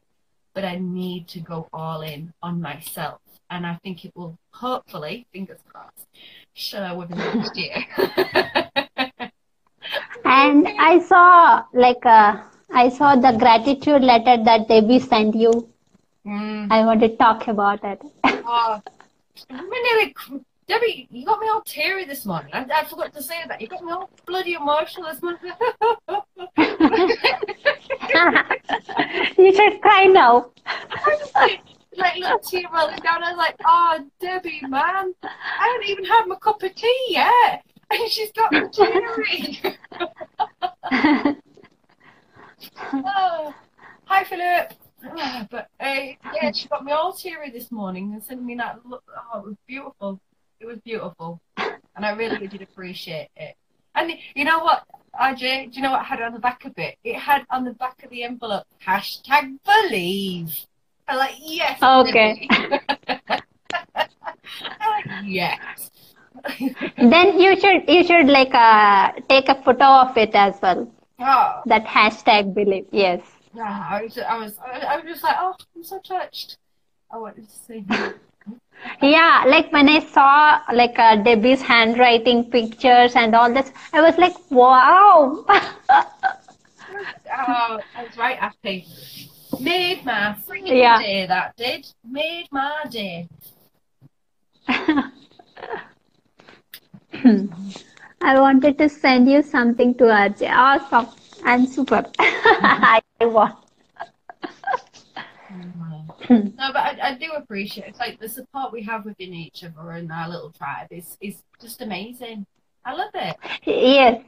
but 0.53 0.63
I 0.63 0.77
need 0.77 1.27
to 1.29 1.39
go 1.39 1.67
all 1.73 2.01
in 2.01 2.33
on 2.43 2.61
myself. 2.61 3.21
And 3.49 3.65
I 3.65 3.79
think 3.83 4.05
it 4.05 4.11
will 4.15 4.37
hopefully, 4.51 5.27
fingers 5.31 5.59
crossed, 5.67 6.07
show 6.53 6.95
within 6.95 7.17
the 7.17 7.33
next 7.33 7.57
year. 7.57 7.85
And 10.25 10.67
I 10.67 10.99
saw 10.99 11.63
like 11.73 12.05
uh, 12.05 12.41
I 12.71 12.89
saw 12.89 13.15
the 13.15 13.31
gratitude 13.37 14.01
letter 14.01 14.43
that 14.43 14.67
Debbie 14.67 14.99
sent 14.99 15.35
you. 15.35 15.69
Mm. 16.25 16.71
I 16.71 16.83
want 16.83 17.01
to 17.01 17.15
talk 17.15 17.47
about 17.47 17.83
it. 17.83 18.01
Oh, 18.47 18.79
nearly, 19.49 20.15
Debbie, 20.67 21.07
you 21.09 21.25
got 21.25 21.39
me 21.39 21.47
all 21.47 21.61
teary 21.61 22.05
this 22.05 22.27
morning. 22.27 22.51
I, 22.53 22.63
I 22.71 22.83
forgot 22.85 23.11
to 23.13 23.23
say 23.23 23.41
that. 23.47 23.59
You 23.59 23.67
got 23.67 23.83
me 23.83 23.91
all 23.91 24.07
bloody 24.27 24.53
emotional 24.53 25.11
this 25.11 25.19
morning. 25.23 25.41
you 29.37 29.55
should 29.55 29.81
cry 29.81 30.05
now. 30.05 30.51
like 31.97 32.17
little 32.17 32.39
tear 32.39 32.63
rolling 32.73 32.97
down. 32.97 33.23
I 33.23 33.31
was 33.31 33.37
like, 33.37 33.55
"Oh, 33.65 33.99
Debbie, 34.19 34.61
man, 34.67 35.13
I 35.23 35.73
haven't 35.73 35.89
even 35.89 36.05
had 36.05 36.25
my 36.27 36.35
cup 36.35 36.61
of 36.61 36.75
tea 36.75 37.05
yet, 37.09 37.63
and 37.91 38.09
she's 38.09 38.31
got 38.31 38.51
me 38.51 38.61
teary." 38.71 39.61
oh, 42.93 43.53
hi, 44.05 44.23
Philip. 44.23 44.73
Ah, 45.03 45.47
But 45.51 45.69
uh, 45.79 46.13
yeah, 46.33 46.51
she 46.51 46.67
got 46.67 46.83
me 46.83 46.91
all 46.91 47.13
teary 47.13 47.51
this 47.51 47.71
morning 47.71 48.13
and 48.13 48.23
sent 48.23 48.41
me 48.43 48.55
that 48.55 48.79
look. 48.85 49.03
Oh, 49.33 49.39
it 49.39 49.45
was 49.45 49.55
beautiful. 49.67 50.19
It 50.59 50.65
was 50.65 50.79
beautiful, 50.79 51.41
and 51.57 52.05
I 52.05 52.11
really 52.11 52.47
did 52.47 52.61
appreciate 52.61 53.29
it. 53.35 53.55
And 53.93 54.13
you 54.35 54.45
know 54.45 54.59
what, 54.59 54.83
RJ? 55.19 55.71
Do 55.71 55.75
you 55.77 55.81
know 55.83 55.91
what 55.91 56.01
I 56.01 56.05
had 56.05 56.21
on 56.21 56.33
the 56.33 56.39
back 56.39 56.65
of 56.65 56.73
it? 56.77 56.97
It 57.03 57.15
had 57.17 57.45
on 57.49 57.65
the 57.65 57.73
back 57.73 58.03
of 58.03 58.09
the 58.09 58.23
envelope 58.23 58.65
hashtag 58.85 59.57
believe. 59.63 60.65
I'm 61.07 61.17
like, 61.17 61.35
yes. 61.39 61.81
Okay. 61.81 62.47
I'm 62.49 63.41
like, 64.79 65.05
yes. 65.23 65.91
Then 66.97 67.39
you 67.39 67.59
should 67.59 67.87
you 67.87 68.03
should 68.03 68.27
like 68.27 68.53
uh, 68.53 69.11
take 69.29 69.47
a 69.49 69.55
photo 69.63 69.85
of 70.03 70.17
it 70.17 70.35
as 70.35 70.55
well. 70.61 70.87
oh, 71.19 71.61
That 71.65 71.85
hashtag 71.85 72.53
believe. 72.53 72.85
Yes. 72.91 73.21
yeah, 73.53 73.87
I 73.89 74.03
was, 74.03 74.17
I 74.17 74.37
was, 74.37 74.57
I 74.59 74.97
was 74.97 75.05
just 75.05 75.23
like, 75.23 75.35
oh, 75.39 75.55
I'm 75.75 75.83
so 75.83 75.99
touched. 75.99 76.57
I 77.11 77.17
wanted 77.17 77.47
to 77.49 77.55
see. 77.55 77.85
Yeah, 79.01 79.45
like 79.47 79.71
when 79.71 79.87
I 79.89 79.99
saw 79.99 80.61
like 80.73 80.99
uh, 80.99 81.15
Debbie's 81.23 81.61
handwriting 81.61 82.51
pictures 82.51 83.15
and 83.15 83.33
all 83.33 83.51
this, 83.53 83.71
I 83.93 84.01
was 84.01 84.17
like, 84.17 84.33
wow. 84.51 85.45
oh, 85.49 86.05
I 87.95 88.03
was 88.03 88.17
right 88.17 88.37
happy. 88.37 88.85
Made 89.61 90.03
my 90.05 90.35
freaking 90.47 90.77
Yeah. 90.77 91.01
day. 91.01 91.25
That 91.25 91.55
did. 91.55 91.87
Made 92.03 92.47
my 92.51 92.83
day. 92.89 93.29
Hmm. 97.21 97.47
I 98.21 98.39
wanted 98.39 98.77
to 98.79 98.89
send 98.89 99.29
you 99.29 99.43
something 99.43 99.93
to 99.95 100.05
RJ. 100.05 100.49
Awesome. 100.51 101.07
I'm 101.43 101.65
super. 101.67 102.03
I 102.19 103.01
want. 103.21 103.55
No, 106.29 106.71
but 106.73 106.77
I, 106.77 106.97
I 107.03 107.13
do 107.15 107.31
appreciate 107.35 107.87
it's 107.87 107.99
like 107.99 108.19
the 108.19 108.27
support 108.27 108.71
we 108.73 108.81
have 108.83 109.05
within 109.05 109.33
each 109.33 109.63
other 109.63 109.91
and 109.91 110.11
our 110.11 110.27
little 110.27 110.51
tribe 110.51 110.87
is 110.89 111.17
is 111.21 111.43
just 111.61 111.81
amazing. 111.81 112.45
I 112.83 112.93
love 112.93 113.11
it. 113.13 113.35
Yes, 113.63 114.23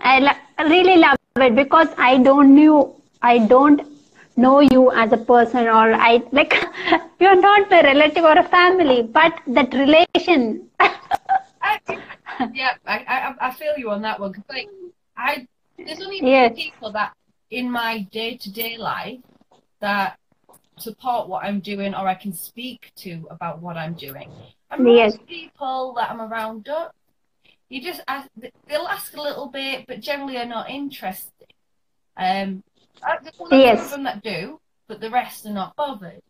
I 0.00 0.20
lo- 0.20 0.68
really 0.68 0.98
love 0.98 1.18
it 1.36 1.56
because 1.56 1.88
I 1.98 2.18
don't 2.18 2.54
knew 2.54 2.94
I 3.22 3.38
don't 3.38 3.82
know 4.36 4.60
you 4.60 4.92
as 4.92 5.12
a 5.12 5.16
person 5.16 5.66
or 5.66 5.92
I 5.94 6.22
like 6.32 6.54
you're 7.20 7.40
not 7.40 7.72
a 7.72 7.82
relative 7.82 8.24
or 8.24 8.38
a 8.38 8.44
family, 8.44 9.02
but 9.02 9.32
that 9.48 9.72
relation. 9.74 10.68
I, 10.80 11.78
yeah, 12.54 12.74
I, 12.86 13.34
I 13.40 13.48
I 13.48 13.50
feel 13.52 13.74
you 13.76 13.90
on 13.90 14.02
that 14.02 14.18
one. 14.20 14.32
'cause, 14.32 14.44
like 14.48 14.68
I, 15.16 15.46
there's 15.78 16.00
only 16.00 16.20
Yes. 16.22 16.54
people 16.56 16.92
that 16.92 17.12
in 17.50 17.70
my 17.70 18.00
day 18.12 18.36
to 18.38 18.50
day 18.52 18.76
life 18.76 19.20
that 19.80 20.18
support 20.78 21.28
what 21.28 21.44
I'm 21.44 21.60
doing 21.60 21.94
or 21.94 22.08
I 22.08 22.14
can 22.14 22.32
speak 22.32 22.92
to 22.96 23.26
about 23.30 23.60
what 23.60 23.76
I'm 23.76 23.94
doing. 23.94 24.30
And 24.70 24.84
most 24.84 25.26
people 25.26 25.92
that 25.96 26.10
I'm 26.10 26.20
around 26.20 26.64
don't. 26.64 26.90
You 27.68 27.82
just 27.82 28.02
ask, 28.08 28.28
they'll 28.66 28.86
ask 28.86 29.16
a 29.16 29.20
little 29.20 29.48
bit, 29.48 29.86
but 29.86 30.00
generally 30.00 30.36
are 30.38 30.46
not 30.46 30.70
interested. 30.70 31.46
Um, 32.16 32.62
there's 33.22 33.38
one 33.38 33.50
Yes. 33.52 33.84
of 33.84 33.90
them 33.90 34.04
that 34.04 34.22
do, 34.22 34.60
but 34.88 35.00
the 35.00 35.10
rest 35.10 35.46
are 35.46 35.52
not 35.52 35.74
bothered. 35.76 36.22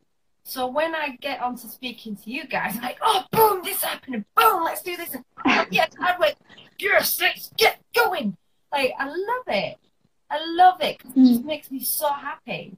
So 0.44 0.66
when 0.66 0.94
I 0.94 1.16
get 1.20 1.40
onto 1.40 1.68
speaking 1.68 2.16
to 2.16 2.30
you 2.30 2.46
guys, 2.46 2.76
I'm 2.76 2.82
like, 2.82 2.98
oh, 3.00 3.24
boom, 3.30 3.62
this 3.64 3.82
happened, 3.82 4.24
boom, 4.36 4.64
let's 4.64 4.82
do 4.82 4.96
this. 4.96 5.10
And, 5.44 5.68
oh, 5.72 5.86
I 6.00 6.16
went, 6.18 6.36
yes, 6.78 7.20
let's 7.20 7.50
get 7.56 7.78
going. 7.94 8.36
Like, 8.72 8.92
I 8.98 9.06
love 9.06 9.48
it. 9.48 9.78
I 10.30 10.38
love 10.56 10.80
it 10.80 10.96
it 11.14 11.24
just 11.26 11.44
makes 11.44 11.70
me 11.70 11.80
so 11.80 12.10
happy. 12.10 12.76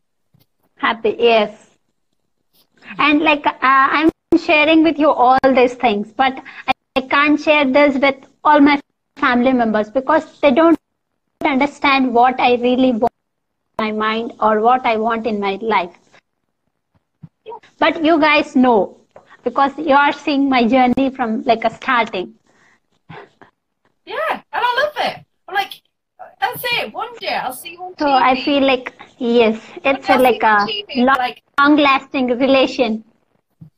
Happy, 0.77 1.15
yes. 1.19 1.71
And 2.99 3.23
like 3.23 3.47
uh, 3.47 3.53
I'm 3.63 4.11
sharing 4.39 4.83
with 4.83 4.99
you 4.99 5.11
all 5.11 5.39
these 5.55 5.75
things, 5.75 6.13
but 6.13 6.43
I, 6.67 6.73
I 6.97 7.01
can't 7.03 7.41
share 7.41 7.65
this 7.65 7.97
with 7.97 8.17
all 8.43 8.61
my 8.61 8.81
family 9.17 9.53
members 9.53 9.89
because 9.89 10.41
they 10.41 10.51
don't 10.51 10.77
understand 11.45 12.13
what 12.13 12.41
I 12.41 12.57
really 12.57 12.91
want 12.91 13.15
in 13.79 13.85
my 13.85 13.93
mind 13.93 14.33
or 14.41 14.61
what 14.61 14.85
I 14.85 14.97
want 14.97 15.27
in 15.27 15.39
my 15.39 15.59
life. 15.63 15.97
But 17.79 18.05
you 18.05 18.19
guys 18.21 18.55
know 18.57 19.01
because 19.43 19.77
you 19.79 19.95
are 19.95 20.13
seeing 20.13 20.49
my 20.49 20.67
journey 20.67 21.11
from 21.11 21.43
like 21.43 21.65
a 21.65 21.71
starting. 21.71 22.35
Yeah, 24.07 24.17
and 24.31 24.43
I 24.53 24.83
love 24.83 24.95
it. 24.97 25.25
I'm 25.49 25.55
like, 25.55 25.81
that's 26.41 26.63
it. 26.65 26.93
One 26.93 27.15
day 27.19 27.35
I'll 27.35 27.53
see 27.53 27.73
you 27.73 27.83
on 27.83 27.95
So 27.99 28.07
TV. 28.07 28.23
I 28.23 28.35
feel 28.43 28.63
like 28.63 28.93
yes, 29.19 29.61
it's 29.85 30.09
a, 30.09 30.17
like 30.19 30.43
a 30.43 30.67
long, 30.97 31.17
like, 31.19 31.43
long-lasting 31.61 32.27
relation. 32.39 33.05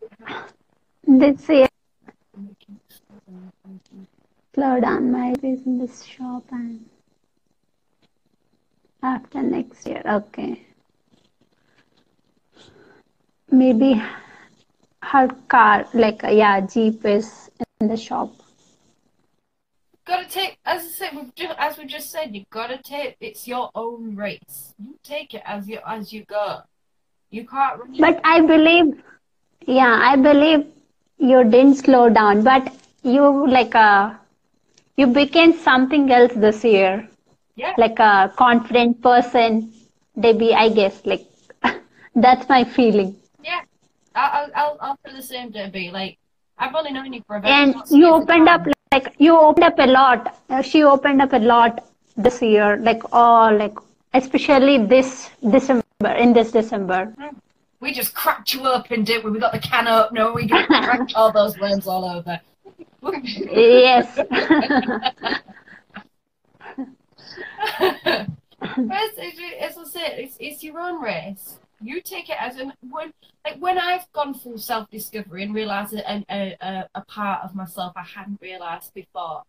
This 1.07 1.49
year. 1.49 1.67
slow 4.53 4.79
down 4.79 5.11
my 5.11 5.33
days 5.33 5.65
in 5.65 5.77
this 5.77 6.03
shop 6.03 6.43
and 6.51 6.85
after 9.01 9.41
next 9.41 9.87
year 9.87 10.01
okay 10.05 10.61
maybe 13.49 14.01
her 15.01 15.27
car 15.47 15.87
like 15.93 16.23
uh, 16.23 16.29
yeah 16.29 16.59
jeep 16.59 17.05
is 17.05 17.49
in 17.79 17.87
the 17.87 17.97
shop 17.97 18.29
Gotta 20.03 20.27
take, 20.27 20.57
as 20.65 20.81
I 20.81 20.87
said, 20.87 21.15
we've 21.15 21.33
just, 21.35 21.55
as 21.59 21.77
we 21.77 21.85
just 21.85 22.09
said, 22.11 22.35
you 22.35 22.43
gotta 22.49 22.81
take. 22.81 23.15
It's 23.21 23.47
your 23.47 23.69
own 23.75 24.15
race. 24.15 24.73
You 24.79 24.95
take 25.03 25.35
it 25.35 25.43
as 25.45 25.69
you 25.69 25.79
as 25.85 26.11
you 26.11 26.25
go. 26.25 26.61
You 27.31 27.45
can't. 27.47 27.79
Really, 27.81 27.99
but 27.99 28.19
i 28.23 28.41
believe 28.41 28.87
yeah 29.65 29.99
i 30.09 30.15
believe 30.15 30.65
you 31.17 31.43
didn't 31.43 31.75
slow 31.75 32.09
down 32.09 32.43
but 32.43 32.73
you 33.03 33.47
like 33.47 33.73
uh 33.75 34.13
you 34.97 35.07
became 35.07 35.53
something 35.53 36.11
else 36.11 36.33
this 36.35 36.63
year 36.63 37.07
yeah. 37.55 37.73
like 37.77 37.99
a 37.99 38.31
confident 38.35 39.01
person 39.01 39.71
debbie 40.19 40.53
i 40.53 40.67
guess 40.69 41.01
like 41.05 41.25
that's 42.15 42.47
my 42.49 42.63
feeling 42.63 43.15
Yeah, 43.43 43.61
I'll, 44.15 44.31
I'll, 44.37 44.51
I'll, 44.61 44.77
I'll 44.81 44.97
feel 45.03 45.15
the 45.15 45.23
same, 45.23 45.49
Debbie. 45.51 45.89
Like, 45.91 46.17
I've 46.57 46.75
only 46.75 46.91
known 46.91 47.13
you 47.13 47.21
for 47.25 47.37
a 47.37 47.41
very 47.41 47.53
and 47.53 47.75
you 47.89 48.07
opened 48.13 48.47
up 48.47 48.67
like 48.93 49.07
you 49.17 49.37
opened 49.37 49.65
up 49.69 49.79
a 49.79 49.87
lot 49.87 50.27
Uh, 50.49 50.61
she 50.61 50.83
opened 50.83 51.21
up 51.25 51.33
a 51.33 51.39
lot 51.39 51.79
this 52.17 52.41
year 52.41 52.77
like 52.87 53.01
oh 53.13 53.49
like 53.61 53.77
especially 54.21 54.77
this 54.93 55.29
december 55.55 55.80
in 56.09 56.33
this 56.33 56.51
december 56.51 57.13
We 57.79 57.93
just 57.93 58.13
cracked 58.13 58.53
you 58.53 58.67
open, 58.67 59.03
didn't 59.03 59.25
we? 59.25 59.31
We 59.31 59.39
got 59.39 59.53
the 59.53 59.59
can 59.59 59.87
opener, 59.87 60.33
we 60.33 60.45
just 60.45 60.67
cracked 60.67 61.13
all 61.15 61.31
those 61.31 61.57
worms 61.59 61.87
all 61.87 62.05
over. 62.05 62.39
yes 63.51 64.19
It's, 68.63 69.17
it's, 69.17 69.39
it's, 69.39 69.77
it's, 69.77 69.95
it's, 69.95 70.37
it's 70.39 70.63
your 70.63 70.79
own 70.79 71.01
race. 71.01 71.57
You 71.81 71.99
take 72.01 72.29
it 72.29 72.37
as 72.39 72.57
an 72.57 72.73
when 72.89 73.11
like 73.43 73.57
when 73.57 73.79
I've 73.79 74.11
gone 74.13 74.35
through 74.35 74.59
self 74.59 74.89
discovery 74.91 75.43
and 75.43 75.55
realised 75.55 75.93
a, 75.93 76.23
a, 76.29 76.57
a, 76.61 76.89
a 76.93 77.01
part 77.05 77.43
of 77.43 77.55
myself 77.55 77.93
I 77.95 78.03
hadn't 78.03 78.39
realised 78.39 78.93
before. 78.93 79.41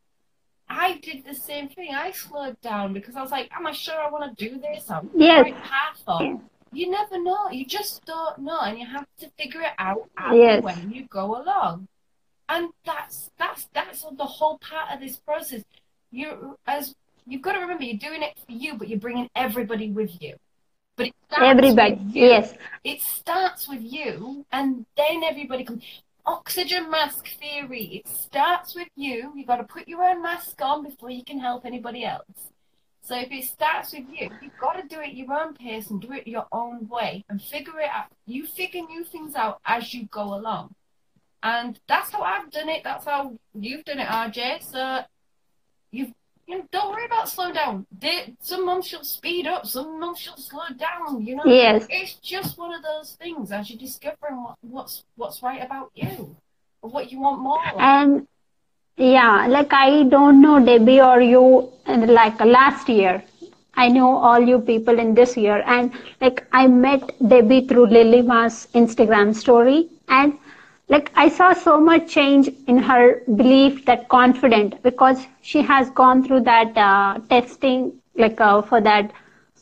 I 0.73 0.99
did 1.03 1.25
the 1.25 1.35
same 1.35 1.69
thing. 1.69 1.95
I 1.95 2.11
slowed 2.13 2.59
down 2.63 2.93
because 2.93 3.15
I 3.17 3.23
was 3.23 3.31
like, 3.31 3.51
"Am 3.57 3.67
I 3.67 3.73
sure 3.73 3.95
I 4.01 4.09
want 4.11 4.25
to 4.37 4.49
do 4.49 4.59
this? 4.59 4.91
I'm 4.91 5.11
Yes. 5.15 5.53
path." 5.63 6.03
Or, 6.09 6.41
you 6.73 6.91
never 6.91 7.23
know. 7.23 7.51
You 7.51 7.65
just 7.67 8.05
don't 8.07 8.39
know, 8.39 8.61
and 8.61 8.79
you 8.79 8.87
have 8.87 9.07
to 9.21 9.29
figure 9.39 9.61
it 9.61 9.75
out 9.79 10.09
as 10.17 10.35
Yes. 10.37 10.63
when 10.63 10.91
you 10.91 11.03
go 11.09 11.27
along. 11.41 11.89
And 12.49 12.71
that's 12.85 13.31
that's 13.39 13.63
that's 13.75 14.03
the 14.23 14.25
whole 14.25 14.59
part 14.59 14.91
of 14.93 15.01
this 15.01 15.17
process. 15.19 15.63
You 16.11 16.59
as 16.67 16.95
you've 17.27 17.43
got 17.43 17.53
to 17.53 17.61
remember, 17.61 17.85
you're 17.85 17.99
doing 18.09 18.23
it 18.23 18.35
for 18.47 18.53
you, 18.53 18.75
but 18.75 18.89
you're 18.89 18.99
bringing 18.99 19.29
everybody 19.37 19.91
with 19.91 20.21
you. 20.23 20.35
But 20.97 21.07
it 21.09 21.15
starts 21.27 21.45
everybody 21.51 21.95
with 21.95 22.15
you. 22.17 22.27
yes 22.27 22.55
It 22.85 23.01
starts 23.01 23.69
with 23.69 23.83
you, 23.83 24.45
and 24.53 24.85
then 24.97 25.23
everybody 25.23 25.65
comes. 25.65 25.85
Oxygen 26.25 26.91
mask 26.91 27.27
theory. 27.41 28.03
It 28.05 28.09
starts 28.09 28.75
with 28.75 28.89
you. 28.95 29.33
You've 29.35 29.47
got 29.47 29.57
to 29.57 29.65
put 29.65 29.89
your 29.89 30.03
own 30.03 30.23
mask 30.23 30.61
on 30.63 30.85
before 30.85 31.11
you 31.11 31.25
can 31.25 31.41
help 31.41 31.65
anybody 31.65 32.05
else. 32.05 32.53
So 33.05 33.17
if 33.19 33.33
it 33.33 33.45
starts 33.45 33.93
with 33.93 34.05
you, 34.09 34.31
you've 34.41 34.59
got 34.61 34.75
to 34.75 34.87
do 34.87 35.01
it 35.01 35.15
your 35.15 35.33
own 35.33 35.55
pace 35.55 35.91
and 35.91 36.01
do 36.01 36.13
it 36.13 36.29
your 36.29 36.47
own 36.53 36.89
way 36.89 37.25
and 37.29 37.43
figure 37.43 37.81
it 37.81 37.91
out. 37.91 38.07
You 38.27 38.47
figure 38.47 38.83
new 38.83 39.03
things 39.03 39.35
out 39.35 39.61
as 39.65 39.93
you 39.93 40.07
go 40.07 40.35
along. 40.35 40.75
And 41.43 41.81
that's 41.89 42.13
how 42.13 42.23
I've 42.23 42.53
done 42.53 42.69
it. 42.69 42.85
That's 42.85 43.05
how 43.05 43.37
you've 43.55 43.85
done 43.85 43.99
it, 43.99 44.07
RJ. 44.07 44.63
So 44.71 45.01
you've 45.91 46.13
you 46.53 46.59
know, 46.59 46.65
don't 46.71 46.91
worry 46.91 47.07
about 47.07 47.29
slow 47.29 47.53
down. 47.53 47.87
They, 47.99 48.35
some 48.41 48.67
months 48.67 48.93
you'll 48.93 49.05
speed 49.05 49.47
up, 49.47 49.67
some 49.67 49.99
months 49.99 50.25
you'll 50.27 50.37
slow 50.37 50.69
down. 50.79 51.25
You 51.25 51.37
know, 51.37 51.45
yes 51.47 51.87
it's 51.89 52.15
just 52.17 52.59
one 52.59 52.75
of 52.75 52.83
those 52.83 53.13
things 53.13 53.53
as 53.53 53.71
you're 53.71 53.79
discovering 53.79 54.43
what, 54.43 54.57
what's 54.61 55.05
what's 55.17 55.43
right 55.43 55.63
about 55.65 55.91
you, 55.95 56.37
what 56.81 57.11
you 57.11 57.21
want 57.21 57.41
more. 57.41 57.65
of. 57.69 57.79
and 57.79 58.27
yeah 58.97 59.47
like 59.49 59.73
i 59.73 60.03
don't 60.05 60.41
know 60.41 60.65
debbie 60.65 61.01
or 61.01 61.21
you 61.21 61.71
and 61.87 62.11
like 62.11 62.39
last 62.45 62.89
year 62.89 63.23
i 63.75 63.89
know 63.89 64.17
all 64.17 64.41
you 64.41 64.59
people 64.59 64.99
in 64.99 65.15
this 65.15 65.37
year 65.37 65.63
and 65.67 65.91
like 66.21 66.47
i 66.53 66.67
met 66.67 67.03
debbie 67.29 67.67
through 67.67 67.87
Lily 67.87 68.21
Ma's 68.21 68.69
instagram 68.75 69.35
story 69.35 69.89
and 70.09 70.35
like 70.89 71.11
i 71.17 71.29
saw 71.29 71.53
so 71.53 71.81
much 71.81 72.09
change 72.13 72.49
in 72.67 72.79
her 72.79 73.23
belief 73.37 73.85
that 73.85 74.09
confident 74.09 74.81
because 74.83 75.27
she 75.43 75.63
has 75.63 75.91
gone 75.91 76.23
through 76.25 76.41
that 76.41 76.77
uh, 76.77 77.19
testing 77.31 77.93
like 78.17 78.41
uh, 78.41 78.61
for 78.63 78.81
that 78.81 79.13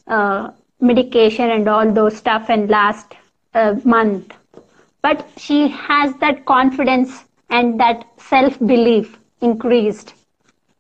uh, 0.07 0.51
medication 0.81 1.51
and 1.51 1.69
all 1.69 1.91
those 1.93 2.17
stuff 2.17 2.51
in 2.51 2.67
last 2.67 3.15
uh, 3.55 3.75
month 3.85 4.35
but 5.03 5.29
she 5.37 5.69
has 5.69 6.15
that 6.17 6.45
confidence 6.47 7.25
and 7.51 7.79
that 7.81 8.05
self 8.19 8.59
belief 8.59 9.19
increased. 9.41 10.15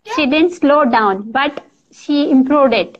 Yeah. 0.04 0.12
She 0.14 0.26
didn't 0.26 0.52
slow 0.52 0.84
down, 0.84 1.30
but 1.32 1.64
she 1.92 2.30
improved 2.30 2.74
it 2.74 2.98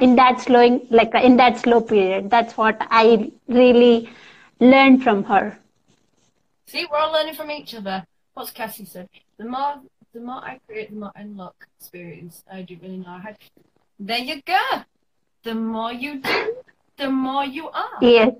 in 0.00 0.16
that 0.16 0.40
slowing, 0.40 0.86
like 0.90 1.14
in 1.14 1.36
that 1.36 1.58
slow 1.58 1.80
period. 1.80 2.30
That's 2.30 2.56
what 2.56 2.76
I 2.90 3.32
really 3.48 4.08
learned 4.60 5.02
from 5.02 5.24
her. 5.24 5.58
See, 6.68 6.86
we're 6.90 6.98
all 6.98 7.12
learning 7.12 7.34
from 7.34 7.50
each 7.50 7.74
other. 7.74 8.04
What's 8.34 8.50
Cassie 8.50 8.84
said? 8.84 9.08
The 9.38 9.46
more, 9.46 9.80
the 10.12 10.20
more 10.20 10.44
I 10.44 10.60
create, 10.66 10.90
the 10.90 10.96
more 10.96 11.12
I 11.16 11.22
unlock 11.22 11.54
experience. 11.80 12.44
I 12.52 12.60
do 12.60 12.76
really 12.82 12.98
know 12.98 13.18
how. 13.24 13.34
There 13.98 14.18
you 14.18 14.42
go. 14.42 14.82
The 15.44 15.54
more 15.54 15.94
you 15.94 16.20
do, 16.20 16.56
the 16.98 17.08
more 17.08 17.46
you 17.46 17.70
are. 17.70 17.98
Yes. 18.02 18.34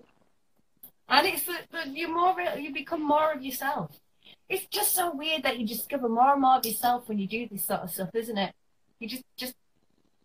And 1.09 1.27
it's 1.27 1.45
the, 1.45 1.55
the 1.71 1.89
you 1.89 2.15
more 2.15 2.37
re- 2.37 2.61
you 2.61 2.71
become 2.71 3.03
more 3.03 3.33
of 3.33 3.43
yourself. 3.43 3.99
It's 4.47 4.67
just 4.67 4.95
so 4.95 5.15
weird 5.15 5.43
that 5.45 5.59
you 5.59 5.67
discover 5.67 6.07
more 6.07 6.33
and 6.33 6.43
more 6.43 6.59
of 6.59 6.67
yourself 6.67 7.09
when 7.09 7.19
you 7.19 7.27
do 7.27 7.49
this 7.51 7.65
sort 7.65 7.81
of 7.81 7.91
stuff, 7.91 8.11
isn't 8.15 8.37
it? 8.37 8.53
You 8.99 9.09
just 9.09 9.25
just 9.39 9.55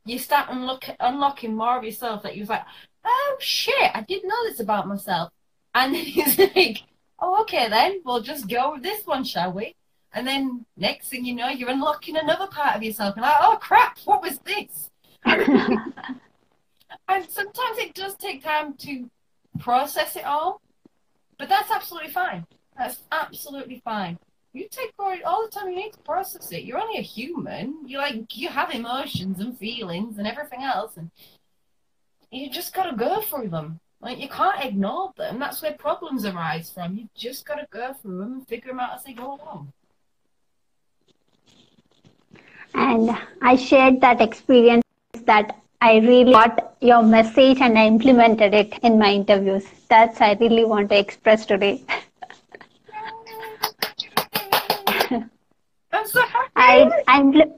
you 0.06 0.20
start 0.20 0.50
unlock, 0.50 0.84
unlocking 1.00 1.56
more 1.56 1.78
of 1.78 1.86
yourself 1.86 2.24
that 2.24 2.36
you're 2.36 2.48
like, 2.48 2.66
oh 3.06 3.38
shit, 3.40 3.92
I 3.94 4.02
didn't 4.02 4.28
know 4.28 4.44
this 4.44 4.60
about 4.60 4.90
myself. 4.90 5.32
And 5.74 5.96
then 5.96 6.04
it's 6.08 6.38
like, 6.54 6.84
oh 7.24 7.42
okay 7.42 7.70
then, 7.70 8.02
we'll 8.04 8.22
just 8.22 8.50
go 8.50 8.74
with 8.74 8.84
this 8.84 9.06
one, 9.08 9.24
shall 9.24 9.54
we? 9.54 9.76
And 10.14 10.28
then 10.28 10.66
next 10.78 11.08
thing 11.08 11.26
you 11.26 11.34
know, 11.34 11.48
you're 11.48 11.70
unlocking 11.70 12.18
another 12.18 12.48
part 12.48 12.76
of 12.76 12.84
yourself. 12.84 13.16
And 13.16 13.24
like, 13.24 13.34
oh 13.40 13.58
crap, 13.60 13.98
what 14.06 14.22
was 14.22 14.38
this? 14.40 14.92
and 15.26 15.40
sometimes 17.30 17.78
it 17.78 17.94
does 17.96 18.16
take 18.18 18.44
time 18.44 18.76
to 18.76 19.10
process 19.60 20.16
it 20.16 20.26
all. 20.26 20.62
But 21.40 21.50
that's 21.50 21.72
absolutely 21.72 22.12
fine. 22.12 22.46
That's 22.78 23.02
absolutely 23.12 23.82
fine. 23.84 24.20
You 24.52 24.68
take 24.70 24.94
all, 25.00 25.16
all 25.26 25.46
the 25.46 25.52
time 25.52 25.70
you 25.70 25.76
need 25.78 25.94
to 25.94 26.00
process 26.00 26.52
it. 26.52 26.64
You're 26.64 26.80
only 26.80 27.00
a 27.00 27.02
human. 27.02 27.88
You 27.88 27.98
like 27.98 28.38
you 28.38 28.50
have 28.50 28.72
emotions 28.72 29.40
and 29.40 29.58
feelings 29.58 30.20
and 30.20 30.28
everything 30.28 30.62
else, 30.62 30.96
and 30.96 31.10
you 32.30 32.52
just 32.52 32.74
gotta 32.74 32.96
go 32.96 33.22
through 33.22 33.50
them. 33.50 33.80
Like 34.04 34.20
you 34.20 34.28
can't 34.28 34.62
ignore 34.62 35.14
them. 35.16 35.40
That's 35.40 35.62
where 35.62 35.72
problems 35.72 36.26
arise 36.26 36.70
from. 36.70 36.98
You've 36.98 37.14
just 37.16 37.46
gotta 37.46 37.66
go 37.72 37.94
through 37.94 38.18
them 38.18 38.34
and 38.34 38.48
figure 38.48 38.72
them 38.72 38.82
out 38.82 38.96
as 38.98 39.06
they 39.06 39.14
go 39.14 39.40
along. 39.42 39.72
And 42.74 43.18
I 43.42 43.56
shared 43.56 44.02
that 44.02 44.20
experience 44.20 44.84
that 45.26 45.58
I 45.80 46.00
really 46.00 46.34
got 46.34 46.76
your 46.82 47.02
message 47.02 47.62
and 47.62 47.80
I 47.80 47.88
implemented 47.88 48.54
it 48.54 48.78
in 48.80 49.00
my 49.00 49.14
interviews. 49.14 49.66
That's 49.90 50.20
I 50.20 50.34
really 50.34 50.66
want 50.66 50.90
to 50.90 51.00
express 51.00 51.46
today. 51.46 51.82
I'm 55.94 56.06
so 56.08 56.22
happy. 56.24 56.52
I 56.58 57.04
I 57.08 57.22
impl- 57.22 57.58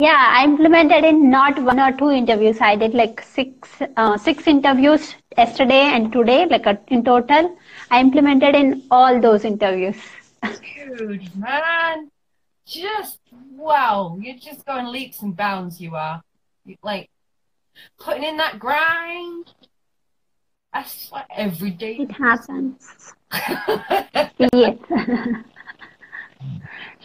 yeah 0.00 0.26
I 0.30 0.44
implemented 0.44 1.04
in 1.04 1.30
not 1.30 1.58
one 1.62 1.80
or 1.80 1.92
two 1.92 2.10
interviews. 2.10 2.60
I 2.60 2.76
did 2.76 2.94
like 2.94 3.22
six 3.22 3.70
uh, 3.96 4.16
six 4.16 4.46
interviews 4.46 5.14
yesterday 5.36 5.82
and 5.94 6.12
today, 6.12 6.46
like 6.46 6.66
uh, 6.66 6.76
in 6.88 7.04
total. 7.04 7.56
I 7.90 8.00
implemented 8.00 8.54
in 8.54 8.82
all 8.90 9.20
those 9.20 9.44
interviews. 9.44 9.96
Dude, 10.42 11.34
man. 11.36 12.10
Just 12.66 13.18
wow. 13.56 14.16
You're 14.20 14.38
just 14.38 14.64
going 14.64 14.86
leaps 14.86 15.22
and 15.22 15.36
bounds, 15.36 15.80
you 15.80 15.94
are. 15.94 16.22
You, 16.64 16.76
like 16.82 17.10
putting 17.98 18.24
in 18.24 18.36
that 18.38 18.58
grind. 18.58 19.52
that's 20.72 21.08
swear 21.08 21.24
every 21.36 21.70
day. 21.70 21.96
It 22.00 22.12
happens. 22.12 23.14
yes. 24.52 24.78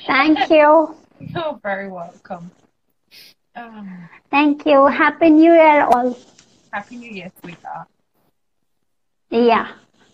Thank 0.08 0.50
you. 0.50 0.96
You're 1.20 1.60
very 1.62 1.92
welcome. 1.92 2.52
Um, 3.60 4.10
Thank 4.32 4.65
you. 4.65 4.86
Happy 4.86 5.30
New 5.30 5.52
Year, 5.52 5.84
all. 5.84 6.17
Happy 6.72 6.95
New 6.95 7.12
Year, 7.12 7.30
sweetheart. 7.41 7.88
Yeah. 9.30 9.67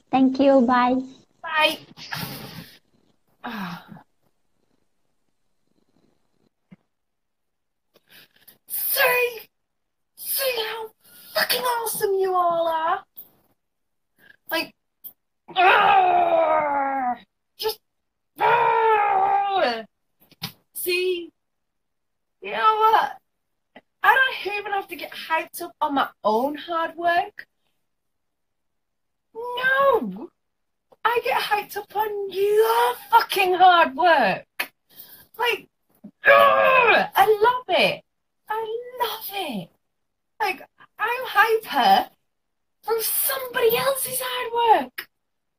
Thank 0.10 0.40
you. 0.40 0.62
Bye. 0.62 0.96
Bye. 1.44 1.78
See? 8.68 9.40
See 10.16 10.56
how 10.66 10.90
fucking 11.36 11.62
awesome 11.62 12.16
you 12.16 12.34
all 12.34 12.68
are? 12.68 13.04
Like, 14.50 14.74
ah, 15.56 17.16
just, 17.58 17.80
ah. 18.40 19.84
see? 20.74 21.30
You 22.42 22.52
know 22.52 22.58
what? 22.58 23.18
I 24.06 24.14
don't 24.14 24.56
even 24.56 24.72
have 24.74 24.88
to 24.90 24.96
get 24.96 25.12
hyped 25.12 25.64
up 25.64 25.72
on 25.82 25.85
my 25.96 26.10
own 26.26 26.56
hard 26.58 26.98
work. 26.98 27.48
No! 29.34 30.30
I 31.06 31.22
get 31.24 31.42
hyped 31.42 31.78
up 31.78 31.96
on 31.96 32.30
your 32.32 32.96
fucking 33.10 33.54
hard 33.54 33.96
work. 33.96 34.74
Like, 35.38 35.70
ugh, 36.28 37.10
I 37.16 37.40
love 37.42 37.64
it. 37.70 38.04
I 38.50 38.80
love 39.02 39.30
it. 39.32 39.70
Like, 40.42 40.62
I'm 41.00 41.24
hyper 41.28 42.10
from 42.84 42.98
somebody 43.02 43.78
else's 43.78 44.20
hard 44.22 44.84
work 44.84 45.08